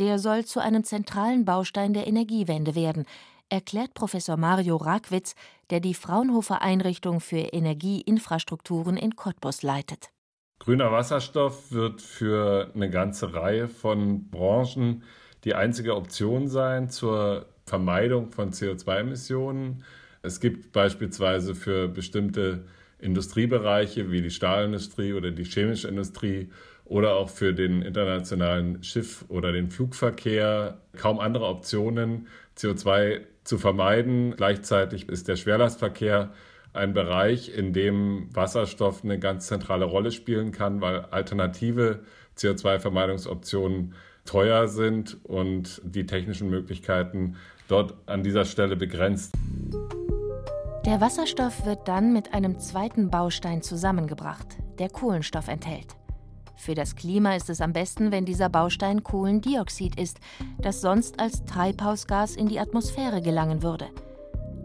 Der 0.00 0.18
soll 0.18 0.44
zu 0.44 0.58
einem 0.58 0.82
zentralen 0.82 1.44
Baustein 1.44 1.94
der 1.94 2.08
Energiewende 2.08 2.74
werden, 2.74 3.04
erklärt 3.48 3.94
Professor 3.94 4.36
Mario 4.36 4.76
Rakwitz, 4.76 5.36
der 5.70 5.78
die 5.78 5.94
Fraunhofer 5.94 6.62
Einrichtung 6.62 7.20
für 7.20 7.36
Energieinfrastrukturen 7.36 8.96
in 8.96 9.14
Cottbus 9.14 9.62
leitet. 9.62 10.10
Grüner 10.58 10.90
Wasserstoff 10.90 11.70
wird 11.70 12.00
für 12.00 12.72
eine 12.74 12.90
ganze 12.90 13.34
Reihe 13.34 13.68
von 13.68 14.30
Branchen 14.30 15.04
die 15.44 15.54
einzige 15.54 15.94
Option 15.94 16.48
sein 16.48 16.88
zur 16.88 17.46
Vermeidung 17.66 18.30
von 18.30 18.50
CO2-Emissionen. 18.50 19.84
Es 20.22 20.40
gibt 20.40 20.72
beispielsweise 20.72 21.54
für 21.54 21.88
bestimmte 21.88 22.64
Industriebereiche 22.98 24.10
wie 24.10 24.22
die 24.22 24.30
Stahlindustrie 24.30 25.12
oder 25.12 25.30
die 25.30 25.44
chemische 25.44 25.88
Industrie 25.88 26.48
oder 26.84 27.14
auch 27.14 27.30
für 27.30 27.54
den 27.54 27.82
internationalen 27.82 28.82
Schiff- 28.82 29.24
oder 29.28 29.52
den 29.52 29.70
Flugverkehr 29.70 30.80
kaum 30.96 31.18
andere 31.18 31.46
Optionen, 31.46 32.28
CO2 32.56 33.22
zu 33.44 33.58
vermeiden. 33.58 34.34
Gleichzeitig 34.36 35.08
ist 35.08 35.28
der 35.28 35.36
Schwerlastverkehr 35.36 36.32
ein 36.72 36.92
Bereich, 36.92 37.56
in 37.56 37.72
dem 37.72 38.28
Wasserstoff 38.34 39.04
eine 39.04 39.18
ganz 39.18 39.46
zentrale 39.46 39.84
Rolle 39.84 40.10
spielen 40.10 40.50
kann, 40.50 40.80
weil 40.80 41.00
alternative 41.10 42.00
CO2-Vermeidungsoptionen 42.36 43.94
teuer 44.24 44.68
sind 44.68 45.18
und 45.24 45.80
die 45.84 46.06
technischen 46.06 46.50
Möglichkeiten 46.50 47.36
dort 47.68 47.94
an 48.06 48.22
dieser 48.22 48.44
Stelle 48.44 48.76
begrenzt. 48.76 49.34
Der 50.84 51.00
Wasserstoff 51.00 51.64
wird 51.64 51.88
dann 51.88 52.12
mit 52.12 52.34
einem 52.34 52.58
zweiten 52.58 53.08
Baustein 53.08 53.62
zusammengebracht, 53.62 54.46
der 54.78 54.90
Kohlenstoff 54.90 55.48
enthält. 55.48 55.96
Für 56.56 56.74
das 56.74 56.94
Klima 56.94 57.36
ist 57.36 57.48
es 57.48 57.62
am 57.62 57.72
besten, 57.72 58.12
wenn 58.12 58.26
dieser 58.26 58.50
Baustein 58.50 59.02
Kohlendioxid 59.02 59.98
ist, 59.98 60.18
das 60.58 60.82
sonst 60.82 61.18
als 61.20 61.42
Treibhausgas 61.46 62.36
in 62.36 62.48
die 62.48 62.60
Atmosphäre 62.60 63.22
gelangen 63.22 63.62
würde. 63.62 63.86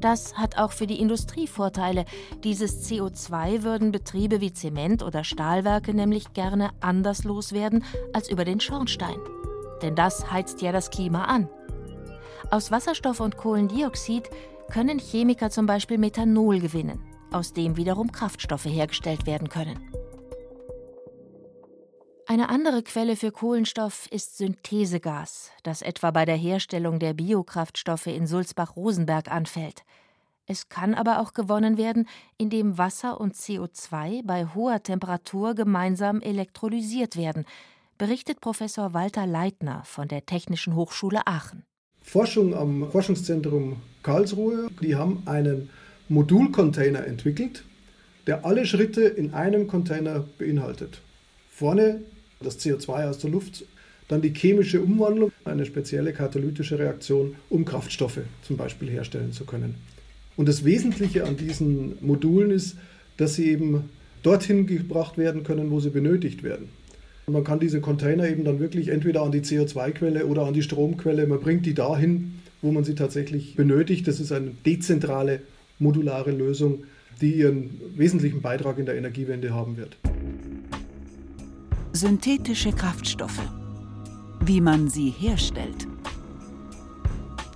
Das 0.01 0.37
hat 0.37 0.57
auch 0.57 0.73
für 0.73 0.87
die 0.87 0.99
Industrie 0.99 1.47
Vorteile. 1.47 2.03
Dieses 2.43 2.89
CO2 2.89 3.63
würden 3.63 3.93
Betriebe 3.93 4.41
wie 4.41 4.51
Zement- 4.51 5.03
oder 5.03 5.23
Stahlwerke 5.23 5.93
nämlich 5.93 6.33
gerne 6.33 6.71
anders 6.81 7.23
loswerden 7.23 7.85
als 8.11 8.29
über 8.29 8.43
den 8.43 8.59
Schornstein. 8.59 9.17
Denn 9.81 9.95
das 9.95 10.29
heizt 10.29 10.61
ja 10.61 10.73
das 10.73 10.89
Klima 10.89 11.25
an. 11.25 11.47
Aus 12.51 12.71
Wasserstoff 12.71 13.21
und 13.21 13.37
Kohlendioxid 13.37 14.29
können 14.69 14.99
Chemiker 14.99 15.49
zum 15.49 15.65
Beispiel 15.65 15.97
Methanol 15.97 16.59
gewinnen, 16.59 16.99
aus 17.31 17.53
dem 17.53 17.75
wiederum 17.77 18.11
Kraftstoffe 18.11 18.65
hergestellt 18.65 19.25
werden 19.25 19.49
können. 19.49 19.79
Eine 22.27 22.49
andere 22.49 22.83
Quelle 22.83 23.15
für 23.15 23.31
Kohlenstoff 23.31 24.07
ist 24.11 24.37
Synthesegas, 24.37 25.49
das 25.63 25.81
etwa 25.81 26.11
bei 26.11 26.25
der 26.25 26.35
Herstellung 26.35 26.99
der 26.99 27.13
Biokraftstoffe 27.13 28.05
in 28.05 28.27
Sulzbach-Rosenberg 28.27 29.31
anfällt. 29.31 29.83
Es 30.45 30.69
kann 30.69 30.93
aber 30.93 31.19
auch 31.19 31.33
gewonnen 31.33 31.77
werden, 31.77 32.07
indem 32.37 32.77
Wasser 32.77 33.19
und 33.19 33.35
CO2 33.35 34.25
bei 34.25 34.45
hoher 34.45 34.83
Temperatur 34.83 35.55
gemeinsam 35.55 36.21
elektrolysiert 36.21 37.15
werden, 37.15 37.45
berichtet 37.97 38.41
Professor 38.41 38.93
Walter 38.93 39.25
Leitner 39.25 39.83
von 39.85 40.07
der 40.07 40.25
Technischen 40.27 40.75
Hochschule 40.75 41.25
Aachen. 41.25 41.65
Forschung 42.11 42.55
am 42.55 42.89
Forschungszentrum 42.89 43.83
Karlsruhe, 44.01 44.69
die 44.81 44.95
haben 44.95 45.21
einen 45.27 45.69
Modulcontainer 46.07 47.05
entwickelt, 47.05 47.63
der 48.25 48.47
alle 48.47 48.65
Schritte 48.65 49.03
in 49.03 49.35
einem 49.35 49.67
Container 49.67 50.25
beinhaltet. 50.39 51.01
Vorne 51.51 52.01
das 52.39 52.59
CO2 52.59 53.07
aus 53.07 53.19
der 53.19 53.29
Luft, 53.29 53.63
dann 54.07 54.23
die 54.23 54.33
chemische 54.33 54.81
Umwandlung, 54.81 55.31
eine 55.45 55.67
spezielle 55.67 56.11
katalytische 56.11 56.79
Reaktion, 56.79 57.35
um 57.47 57.63
Kraftstoffe 57.63 58.21
zum 58.41 58.57
Beispiel 58.57 58.89
herstellen 58.89 59.31
zu 59.31 59.45
können. 59.45 59.75
Und 60.35 60.49
das 60.49 60.65
Wesentliche 60.65 61.25
an 61.25 61.37
diesen 61.37 62.03
Modulen 62.03 62.49
ist, 62.49 62.75
dass 63.17 63.35
sie 63.35 63.51
eben 63.51 63.87
dorthin 64.23 64.65
gebracht 64.65 65.19
werden 65.19 65.43
können, 65.43 65.69
wo 65.69 65.79
sie 65.79 65.91
benötigt 65.91 66.41
werden. 66.41 66.69
Und 67.29 67.33
man 67.33 67.43
kann 67.43 67.59
diese 67.59 67.79
Container 67.79 68.27
eben 68.27 68.43
dann 68.43 68.59
wirklich 68.59 68.87
entweder 68.87 69.21
an 69.21 69.31
die 69.31 69.41
CO2-Quelle 69.41 70.25
oder 70.25 70.47
an 70.47 70.55
die 70.55 70.63
Stromquelle, 70.63 71.27
man 71.27 71.39
bringt 71.39 71.63
die 71.67 71.75
dahin, 71.75 72.39
wo 72.63 72.71
man 72.71 72.83
sie 72.83 72.95
tatsächlich 72.95 73.55
benötigt. 73.55 74.07
Das 74.07 74.19
ist 74.19 74.31
eine 74.31 74.49
dezentrale, 74.65 75.41
modulare 75.77 76.31
Lösung, 76.31 76.85
die 77.21 77.33
ihren 77.33 77.79
wesentlichen 77.95 78.41
Beitrag 78.41 78.79
in 78.79 78.87
der 78.87 78.97
Energiewende 78.97 79.53
haben 79.53 79.77
wird. 79.77 79.95
Synthetische 81.93 82.71
Kraftstoffe. 82.71 83.43
Wie 84.43 84.59
man 84.59 84.89
sie 84.89 85.11
herstellt. 85.11 85.87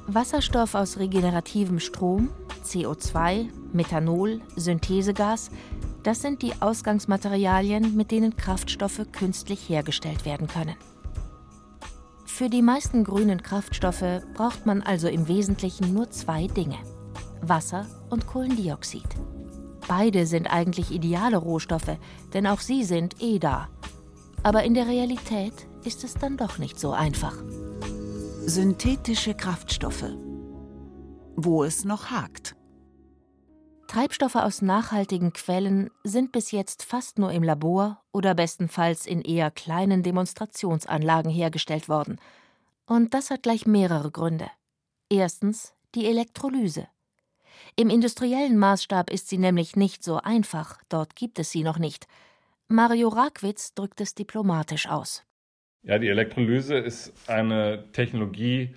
Wasserstoff 0.06 0.76
aus 0.76 1.00
regenerativem 1.00 1.80
Strom, 1.80 2.30
CO2, 2.64 3.48
Methanol, 3.74 4.40
Synthesegas, 4.56 5.50
das 6.04 6.22
sind 6.22 6.42
die 6.42 6.54
Ausgangsmaterialien, 6.62 7.96
mit 7.96 8.12
denen 8.12 8.36
Kraftstoffe 8.36 9.02
künstlich 9.12 9.70
hergestellt 9.70 10.26
werden 10.26 10.48
können. 10.48 10.76
Für 12.26 12.50
die 12.50 12.62
meisten 12.62 13.04
grünen 13.04 13.42
Kraftstoffe 13.42 14.22
braucht 14.34 14.66
man 14.66 14.82
also 14.82 15.08
im 15.08 15.28
Wesentlichen 15.28 15.94
nur 15.94 16.10
zwei 16.10 16.48
Dinge: 16.48 16.78
Wasser 17.42 17.86
und 18.10 18.28
Kohlendioxid. 18.28 19.08
Beide 19.88 20.26
sind 20.26 20.48
eigentlich 20.48 20.92
ideale 20.92 21.38
Rohstoffe, 21.38 21.98
denn 22.34 22.48
auch 22.48 22.60
sie 22.60 22.84
sind 22.84 23.22
eh 23.22 23.40
da. 23.40 23.70
Aber 24.42 24.64
in 24.64 24.74
der 24.74 24.88
Realität 24.88 25.54
ist 25.86 26.04
es 26.04 26.16
dann 26.16 26.38
doch 26.38 26.58
nicht 26.58 26.80
so 26.80 26.92
einfach. 26.92 27.36
Synthetische 28.46 29.36
Kraftstoffe. 29.36 30.06
Wo 31.36 31.64
es 31.64 31.86
noch 31.86 32.12
hakt. 32.12 32.43
Treibstoffe 33.94 34.38
aus 34.38 34.64
nachhaltigen 34.64 35.34
Quellen 35.34 35.92
sind 36.04 36.32
bis 36.32 36.50
jetzt 36.50 36.82
fast 36.82 37.20
nur 37.20 37.32
im 37.32 37.44
Labor 37.44 38.02
oder 38.12 38.34
bestenfalls 38.34 39.06
in 39.06 39.22
eher 39.22 39.52
kleinen 39.52 40.02
Demonstrationsanlagen 40.02 41.30
hergestellt 41.32 41.90
worden. 41.90 42.20
Und 42.88 43.14
das 43.14 43.30
hat 43.30 43.44
gleich 43.44 43.68
mehrere 43.68 44.10
Gründe. 44.10 44.48
Erstens 45.12 45.76
die 45.94 46.08
Elektrolyse. 46.08 46.88
Im 47.76 47.92
industriellen 47.92 48.58
Maßstab 48.58 49.12
ist 49.12 49.30
sie 49.30 49.38
nämlich 49.38 49.76
nicht 49.76 50.04
so 50.04 50.18
einfach, 50.18 50.80
dort 50.90 51.16
gibt 51.16 51.38
es 51.38 51.52
sie 51.52 51.62
noch 51.62 51.78
nicht. 51.78 52.08
Mario 52.68 53.10
Rakwitz 53.10 53.76
drückt 53.76 54.02
es 54.02 54.16
diplomatisch 54.16 54.88
aus. 54.88 55.24
Ja, 55.84 56.00
die 56.00 56.08
Elektrolyse 56.08 56.78
ist 56.80 57.14
eine 57.28 57.92
Technologie, 57.92 58.74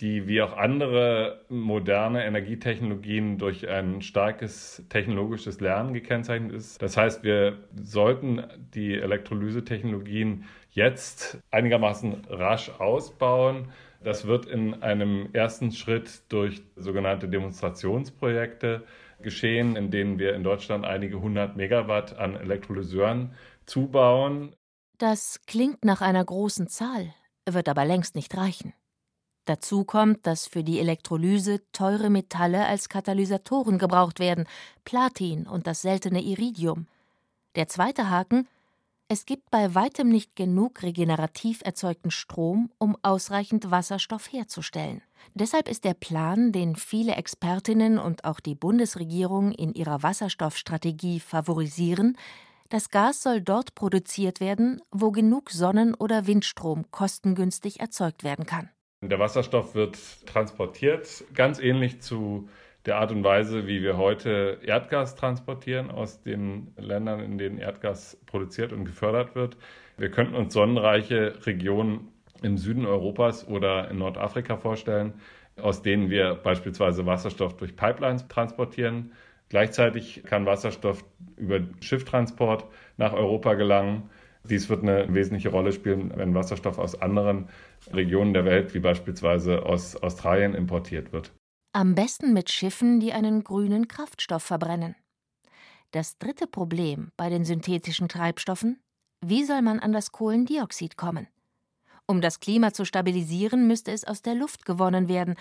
die 0.00 0.26
wie 0.26 0.40
auch 0.40 0.56
andere 0.56 1.44
moderne 1.48 2.24
Energietechnologien 2.24 3.36
durch 3.36 3.68
ein 3.68 4.00
starkes 4.00 4.82
technologisches 4.88 5.60
Lernen 5.60 5.92
gekennzeichnet 5.92 6.52
ist. 6.52 6.80
Das 6.80 6.96
heißt, 6.96 7.22
wir 7.22 7.58
sollten 7.82 8.42
die 8.74 8.94
Elektrolysetechnologien 8.94 10.44
jetzt 10.70 11.38
einigermaßen 11.50 12.24
rasch 12.30 12.70
ausbauen. 12.78 13.68
Das 14.02 14.26
wird 14.26 14.46
in 14.46 14.82
einem 14.82 15.28
ersten 15.34 15.72
Schritt 15.72 16.22
durch 16.30 16.62
sogenannte 16.76 17.28
Demonstrationsprojekte 17.28 18.84
geschehen, 19.20 19.76
in 19.76 19.90
denen 19.90 20.18
wir 20.18 20.34
in 20.34 20.42
Deutschland 20.42 20.86
einige 20.86 21.20
hundert 21.20 21.56
Megawatt 21.56 22.18
an 22.18 22.36
Elektrolyseuren 22.36 23.34
zubauen. 23.66 24.56
Das 24.96 25.40
klingt 25.46 25.84
nach 25.84 26.00
einer 26.00 26.24
großen 26.24 26.68
Zahl, 26.68 27.12
wird 27.46 27.68
aber 27.68 27.84
längst 27.84 28.14
nicht 28.14 28.34
reichen. 28.34 28.72
Dazu 29.44 29.84
kommt, 29.84 30.26
dass 30.26 30.46
für 30.46 30.62
die 30.62 30.80
Elektrolyse 30.80 31.60
teure 31.72 32.10
Metalle 32.10 32.66
als 32.66 32.88
Katalysatoren 32.88 33.78
gebraucht 33.78 34.20
werden, 34.20 34.46
Platin 34.84 35.46
und 35.46 35.66
das 35.66 35.82
seltene 35.82 36.22
Iridium. 36.22 36.86
Der 37.56 37.66
zweite 37.66 38.10
Haken 38.10 38.46
es 39.12 39.26
gibt 39.26 39.50
bei 39.50 39.74
weitem 39.74 40.08
nicht 40.08 40.36
genug 40.36 40.84
regenerativ 40.84 41.62
erzeugten 41.64 42.12
Strom, 42.12 42.70
um 42.78 42.96
ausreichend 43.02 43.72
Wasserstoff 43.72 44.32
herzustellen. 44.32 45.02
Deshalb 45.34 45.68
ist 45.68 45.82
der 45.82 45.94
Plan, 45.94 46.52
den 46.52 46.76
viele 46.76 47.16
Expertinnen 47.16 47.98
und 47.98 48.24
auch 48.24 48.38
die 48.38 48.54
Bundesregierung 48.54 49.50
in 49.50 49.74
ihrer 49.74 50.04
Wasserstoffstrategie 50.04 51.18
favorisieren, 51.18 52.16
das 52.68 52.90
Gas 52.90 53.24
soll 53.24 53.40
dort 53.40 53.74
produziert 53.74 54.38
werden, 54.38 54.80
wo 54.92 55.10
genug 55.10 55.50
Sonnen- 55.50 55.96
oder 55.96 56.28
Windstrom 56.28 56.88
kostengünstig 56.92 57.80
erzeugt 57.80 58.22
werden 58.22 58.46
kann. 58.46 58.70
Der 59.02 59.18
Wasserstoff 59.18 59.74
wird 59.74 59.96
transportiert, 60.26 61.24
ganz 61.32 61.58
ähnlich 61.58 62.02
zu 62.02 62.50
der 62.84 62.98
Art 62.98 63.12
und 63.12 63.24
Weise, 63.24 63.66
wie 63.66 63.82
wir 63.82 63.96
heute 63.96 64.58
Erdgas 64.62 65.16
transportieren 65.16 65.90
aus 65.90 66.20
den 66.20 66.74
Ländern, 66.76 67.20
in 67.20 67.38
denen 67.38 67.56
Erdgas 67.56 68.18
produziert 68.26 68.74
und 68.74 68.84
gefördert 68.84 69.34
wird. 69.34 69.56
Wir 69.96 70.10
könnten 70.10 70.34
uns 70.34 70.52
sonnenreiche 70.52 71.46
Regionen 71.46 72.08
im 72.42 72.58
Süden 72.58 72.84
Europas 72.84 73.48
oder 73.48 73.90
in 73.90 73.96
Nordafrika 73.96 74.58
vorstellen, 74.58 75.14
aus 75.56 75.80
denen 75.80 76.10
wir 76.10 76.34
beispielsweise 76.34 77.06
Wasserstoff 77.06 77.56
durch 77.56 77.76
Pipelines 77.76 78.28
transportieren. 78.28 79.12
Gleichzeitig 79.48 80.24
kann 80.26 80.44
Wasserstoff 80.44 81.06
über 81.38 81.60
Schifftransport 81.80 82.66
nach 82.98 83.14
Europa 83.14 83.54
gelangen. 83.54 84.10
Dies 84.44 84.68
wird 84.68 84.82
eine 84.82 85.12
wesentliche 85.14 85.50
Rolle 85.50 85.72
spielen, 85.72 86.12
wenn 86.16 86.34
Wasserstoff 86.34 86.78
aus 86.78 87.00
anderen 87.00 87.48
Regionen 87.92 88.34
der 88.34 88.44
Welt, 88.44 88.74
wie 88.74 88.80
beispielsweise 88.80 89.64
aus 89.64 89.96
Australien, 89.96 90.54
importiert 90.54 91.12
wird. 91.12 91.32
Am 91.72 91.94
besten 91.94 92.32
mit 92.32 92.50
Schiffen, 92.50 93.00
die 93.00 93.12
einen 93.12 93.44
grünen 93.44 93.88
Kraftstoff 93.88 94.42
verbrennen. 94.42 94.96
Das 95.92 96.18
dritte 96.18 96.46
Problem 96.46 97.10
bei 97.16 97.28
den 97.30 97.44
synthetischen 97.44 98.08
Treibstoffen: 98.08 98.80
Wie 99.24 99.44
soll 99.44 99.62
man 99.62 99.80
an 99.80 99.92
das 99.92 100.12
Kohlendioxid 100.12 100.96
kommen? 100.96 101.28
Um 102.06 102.20
das 102.20 102.40
Klima 102.40 102.72
zu 102.72 102.84
stabilisieren, 102.84 103.66
müsste 103.68 103.92
es 103.92 104.04
aus 104.04 104.22
der 104.22 104.34
Luft 104.34 104.64
gewonnen 104.64 105.08
werden. 105.08 105.36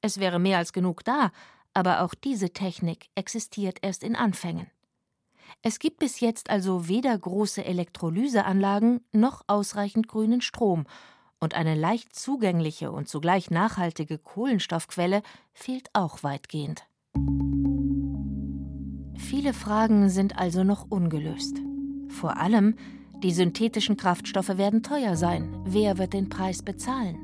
Es 0.00 0.18
wäre 0.18 0.38
mehr 0.38 0.58
als 0.58 0.72
genug 0.72 1.04
da, 1.04 1.32
aber 1.74 2.00
auch 2.00 2.14
diese 2.14 2.50
Technik 2.50 3.08
existiert 3.14 3.78
erst 3.82 4.02
in 4.02 4.16
Anfängen. 4.16 4.70
Es 5.62 5.78
gibt 5.78 5.98
bis 5.98 6.20
jetzt 6.20 6.50
also 6.50 6.88
weder 6.88 7.16
große 7.16 7.64
Elektrolyseanlagen 7.64 9.04
noch 9.12 9.42
ausreichend 9.46 10.08
grünen 10.08 10.40
Strom, 10.40 10.86
und 11.40 11.54
eine 11.54 11.74
leicht 11.74 12.14
zugängliche 12.14 12.90
und 12.90 13.08
zugleich 13.08 13.50
nachhaltige 13.50 14.18
Kohlenstoffquelle 14.18 15.22
fehlt 15.52 15.90
auch 15.92 16.22
weitgehend. 16.22 16.86
Viele 19.18 19.52
Fragen 19.52 20.10
sind 20.10 20.38
also 20.38 20.64
noch 20.64 20.90
ungelöst. 20.90 21.58
Vor 22.08 22.36
allem, 22.36 22.76
die 23.22 23.32
synthetischen 23.32 23.96
Kraftstoffe 23.96 24.56
werden 24.58 24.82
teuer 24.82 25.16
sein. 25.16 25.54
Wer 25.64 25.98
wird 25.98 26.12
den 26.12 26.28
Preis 26.28 26.62
bezahlen? 26.62 27.18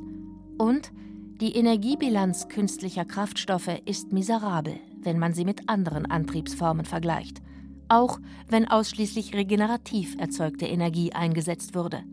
Und 0.59 0.93
die 1.41 1.57
Energiebilanz 1.57 2.49
künstlicher 2.49 3.05
Kraftstoffe 3.05 3.81
ist 3.87 4.13
miserabel, 4.13 4.79
wenn 5.03 5.19
man 5.19 5.33
sie 5.33 5.45
mit 5.45 5.69
anderen 5.69 6.07
Antriebsformen 6.07 6.85
vergleicht. 6.85 7.41
Auch 7.89 8.19
wenn 8.49 8.69
ausschließlich 8.69 9.35
regenerativ 9.35 10.17
erzeugte 10.19 10.67
Energie 10.67 11.13
eingesetzt 11.13 11.75
würde. 11.75 12.05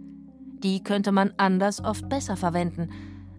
Die 0.64 0.84
könnte 0.84 1.12
man 1.12 1.34
anders 1.38 1.84
oft 1.84 2.10
besser 2.10 2.36
verwenden. 2.36 2.90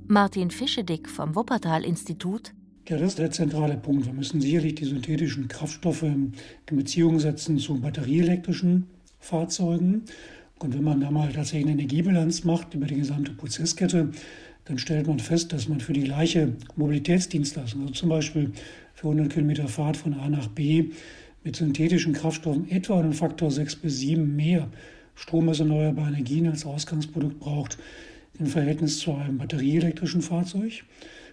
Martin 0.07 0.51
Fischedick 0.51 1.09
vom 1.09 1.35
Wuppertal-Institut. 1.35 2.53
Das 2.85 3.03
ist 3.03 3.19
der 3.19 3.31
zentrale 3.31 3.77
Punkt. 3.77 4.07
Wir 4.07 4.13
müssen 4.13 4.41
sicherlich 4.41 4.77
die 4.77 4.85
synthetischen 4.85 5.49
Kraftstoffe 5.49 6.05
in 6.05 6.33
Beziehung 6.67 7.19
setzen 7.19 7.59
zu 7.59 7.81
batterieelektrischen 7.81 8.87
Fahrzeugen. 9.19 10.05
Und 10.61 10.75
wenn 10.75 10.85
man 10.85 11.01
da 11.01 11.11
mal 11.11 11.33
tatsächlich 11.33 11.65
eine 11.65 11.73
Energiebilanz 11.73 12.45
macht 12.45 12.75
über 12.75 12.87
die 12.87 12.97
gesamte 12.97 13.33
Prozesskette, 13.33 14.11
dann 14.65 14.79
stellt 14.79 15.09
man 15.09 15.19
fest, 15.19 15.53
dass 15.53 15.69
man 15.69 15.81
für 15.81 15.93
die 15.93 16.05
gleiche 16.05 16.55
Mobilitätsdienstleistung, 16.77 17.83
also 17.83 17.95
zum 17.95 18.09
Beispiel 18.11 18.53
für 18.95 19.09
100 19.09 19.33
Kilometer 19.33 19.67
Fahrt 19.67 19.97
von 19.97 20.15
A 20.15 20.29
nach 20.29 20.49
B, 20.49 20.91
mit 21.45 21.57
synthetischen 21.57 22.13
Kraftstoffen 22.13 22.71
etwa 22.71 22.99
einen 23.01 23.13
Faktor 23.13 23.51
6 23.51 23.77
bis 23.77 23.99
7 23.99 24.37
mehr 24.37 24.69
Strom 25.19 25.49
aus 25.49 25.59
erneuerbaren 25.59 26.15
Energien 26.15 26.47
als 26.47 26.65
Ausgangsprodukt 26.65 27.41
braucht 27.41 27.77
im 28.39 28.47
Verhältnis 28.47 28.99
zu 28.99 29.15
einem 29.15 29.39
batterieelektrischen 29.39 30.23
Fahrzeug. 30.23 30.85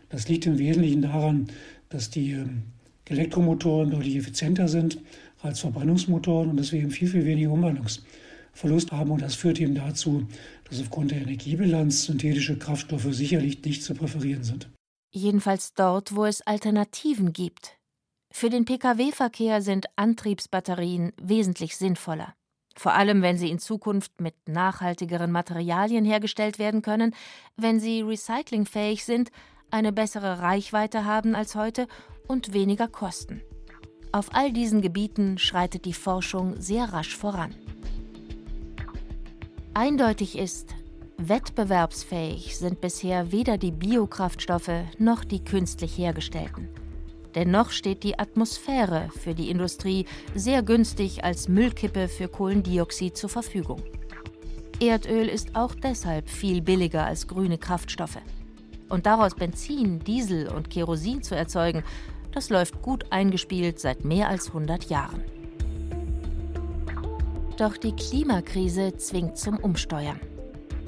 Das 0.09 0.27
liegt 0.27 0.47
im 0.47 0.57
Wesentlichen 0.57 1.03
daran, 1.03 1.47
dass 1.89 2.09
die 2.09 2.31
ähm, 2.31 2.63
Elektromotoren 3.07 3.91
deutlich 3.91 4.15
effizienter 4.15 4.67
sind 4.67 4.99
als 5.41 5.59
Verbrennungsmotoren 5.59 6.49
und 6.49 6.57
dass 6.57 6.71
wir 6.71 6.79
eben 6.79 6.89
viel, 6.89 7.07
viel 7.07 7.25
weniger 7.25 7.51
Umwandlungsverlust 7.51 8.91
haben. 8.91 9.11
Und 9.11 9.21
das 9.21 9.35
führt 9.35 9.61
eben 9.61 9.75
dazu, 9.75 10.27
dass 10.67 10.81
aufgrund 10.81 11.11
der 11.11 11.21
Energiebilanz 11.21 12.05
synthetische 12.05 12.57
Kraftstoffe 12.57 13.07
sicherlich 13.11 13.63
nicht 13.63 13.83
zu 13.83 13.93
präferieren 13.93 14.43
sind. 14.43 14.67
Jedenfalls 15.13 15.75
dort, 15.75 16.15
wo 16.15 16.25
es 16.25 16.41
Alternativen 16.41 17.33
gibt. 17.33 17.77
Für 18.33 18.49
den 18.49 18.65
Pkw-Verkehr 18.65 19.61
sind 19.61 19.85
Antriebsbatterien 19.95 21.13
wesentlich 21.21 21.77
sinnvoller. 21.77 22.33
Vor 22.77 22.93
allem, 22.93 23.21
wenn 23.21 23.37
sie 23.37 23.49
in 23.49 23.59
Zukunft 23.59 24.19
mit 24.19 24.35
nachhaltigeren 24.47 25.31
Materialien 25.31 26.03
hergestellt 26.03 26.59
werden 26.59 26.81
können, 26.81 27.15
wenn 27.55 27.79
sie 27.79 28.01
recyclingfähig 28.01 29.05
sind, 29.05 29.31
eine 29.71 29.93
bessere 29.93 30.41
Reichweite 30.41 31.05
haben 31.05 31.35
als 31.35 31.55
heute 31.55 31.87
und 32.27 32.53
weniger 32.53 32.87
kosten. 32.87 33.41
Auf 34.11 34.33
all 34.33 34.51
diesen 34.51 34.81
Gebieten 34.81 35.37
schreitet 35.37 35.85
die 35.85 35.93
Forschung 35.93 36.59
sehr 36.59 36.93
rasch 36.93 37.15
voran. 37.15 37.55
Eindeutig 39.73 40.37
ist, 40.37 40.73
wettbewerbsfähig 41.17 42.57
sind 42.57 42.79
bisher 42.81 43.31
weder 43.31 43.57
die 43.57 43.71
Biokraftstoffe 43.71 44.83
noch 44.97 45.25
die 45.25 45.43
künstlich 45.43 45.97
hergestellten. 45.97 46.69
Dennoch 47.35 47.71
steht 47.71 48.03
die 48.03 48.17
Atmosphäre 48.17 49.09
für 49.21 49.35
die 49.35 49.49
Industrie 49.49 50.05
sehr 50.33 50.63
günstig 50.63 51.23
als 51.23 51.49
Müllkippe 51.49 52.07
für 52.07 52.29
Kohlendioxid 52.29 53.17
zur 53.17 53.29
Verfügung. 53.29 53.83
Erdöl 54.79 55.27
ist 55.27 55.55
auch 55.55 55.75
deshalb 55.75 56.29
viel 56.29 56.61
billiger 56.61 57.05
als 57.05 57.27
grüne 57.27 57.57
Kraftstoffe. 57.57 58.21
Und 58.87 59.05
daraus 59.05 59.35
Benzin, 59.35 59.99
Diesel 59.99 60.47
und 60.47 60.69
Kerosin 60.69 61.23
zu 61.23 61.35
erzeugen, 61.35 61.83
das 62.31 62.49
läuft 62.49 62.81
gut 62.81 63.11
eingespielt 63.11 63.79
seit 63.79 64.05
mehr 64.05 64.29
als 64.29 64.47
100 64.47 64.89
Jahren. 64.89 65.23
Doch 67.57 67.77
die 67.77 67.93
Klimakrise 67.93 68.97
zwingt 68.97 69.37
zum 69.37 69.57
Umsteuern. 69.57 70.19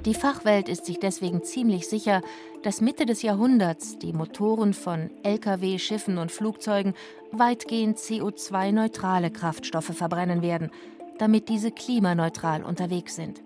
Die 0.06 0.14
Fachwelt 0.14 0.70
ist 0.70 0.86
sich 0.86 1.00
deswegen 1.00 1.44
ziemlich 1.44 1.88
sicher, 1.88 2.22
dass 2.64 2.82
Mitte 2.82 3.06
des 3.06 3.22
Jahrhunderts 3.22 3.98
die 4.00 4.14
Motoren 4.14 4.74
von 4.74 5.10
Lkw, 5.24 5.78
Schiffen 5.80 6.18
und 6.18 6.32
Flugzeugen 6.32 6.94
weitgehend 7.32 7.98
CO2-neutrale 7.98 9.32
Kraftstoffe 9.32 9.96
verbrennen 9.96 10.42
werden, 10.42 10.72
damit 11.18 11.50
diese 11.50 11.72
klimaneutral 11.72 12.64
unterwegs 12.64 13.16
sind. 13.16 13.42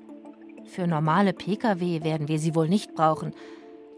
Für 0.65 0.87
normale 0.87 1.33
Pkw 1.33 2.03
werden 2.03 2.27
wir 2.27 2.39
sie 2.39 2.55
wohl 2.55 2.69
nicht 2.69 2.95
brauchen. 2.95 3.33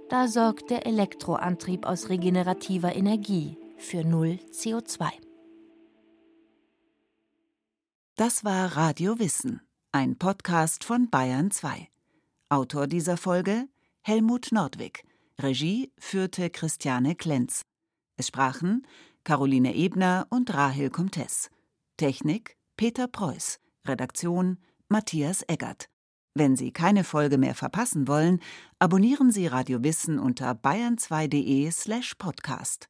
Da 0.09 0.27
sorgt 0.27 0.69
der 0.69 0.85
Elektroantrieb 0.85 1.85
aus 1.85 2.09
regenerativer 2.09 2.95
Energie 2.95 3.57
für 3.77 4.03
null 4.03 4.39
CO2. 4.51 5.09
Das 8.15 8.43
war 8.43 8.77
Radio 8.77 9.17
Wissen, 9.19 9.61
ein 9.91 10.17
Podcast 10.17 10.83
von 10.83 11.09
Bayern 11.09 11.51
2. 11.51 11.89
Autor 12.49 12.85
dieser 12.87 13.17
Folge 13.17 13.67
Helmut 14.05 14.51
Nordwig. 14.51 15.05
Regie 15.39 15.89
führte 15.97 16.49
Christiane 16.49 17.15
Klenz. 17.15 17.61
Es 18.17 18.27
sprachen 18.27 18.85
Caroline 19.23 19.73
Ebner 19.73 20.27
und 20.29 20.53
Rahel 20.53 20.89
Comtes. 20.89 21.49
Technik 21.95 22.57
Peter 22.75 23.07
Preuß. 23.07 23.61
Redaktion 23.87 24.57
Matthias 24.89 25.43
Eggert. 25.47 25.87
Wenn 26.35 26.57
Sie 26.57 26.73
keine 26.73 27.05
Folge 27.05 27.37
mehr 27.37 27.55
verpassen 27.55 28.09
wollen, 28.09 28.41
abonnieren 28.77 29.31
Sie 29.31 29.47
Radio 29.47 29.81
Wissen 29.83 30.19
unter 30.19 30.51
bayern2.de 30.51 31.71
slash 31.71 32.15
podcast. 32.15 32.89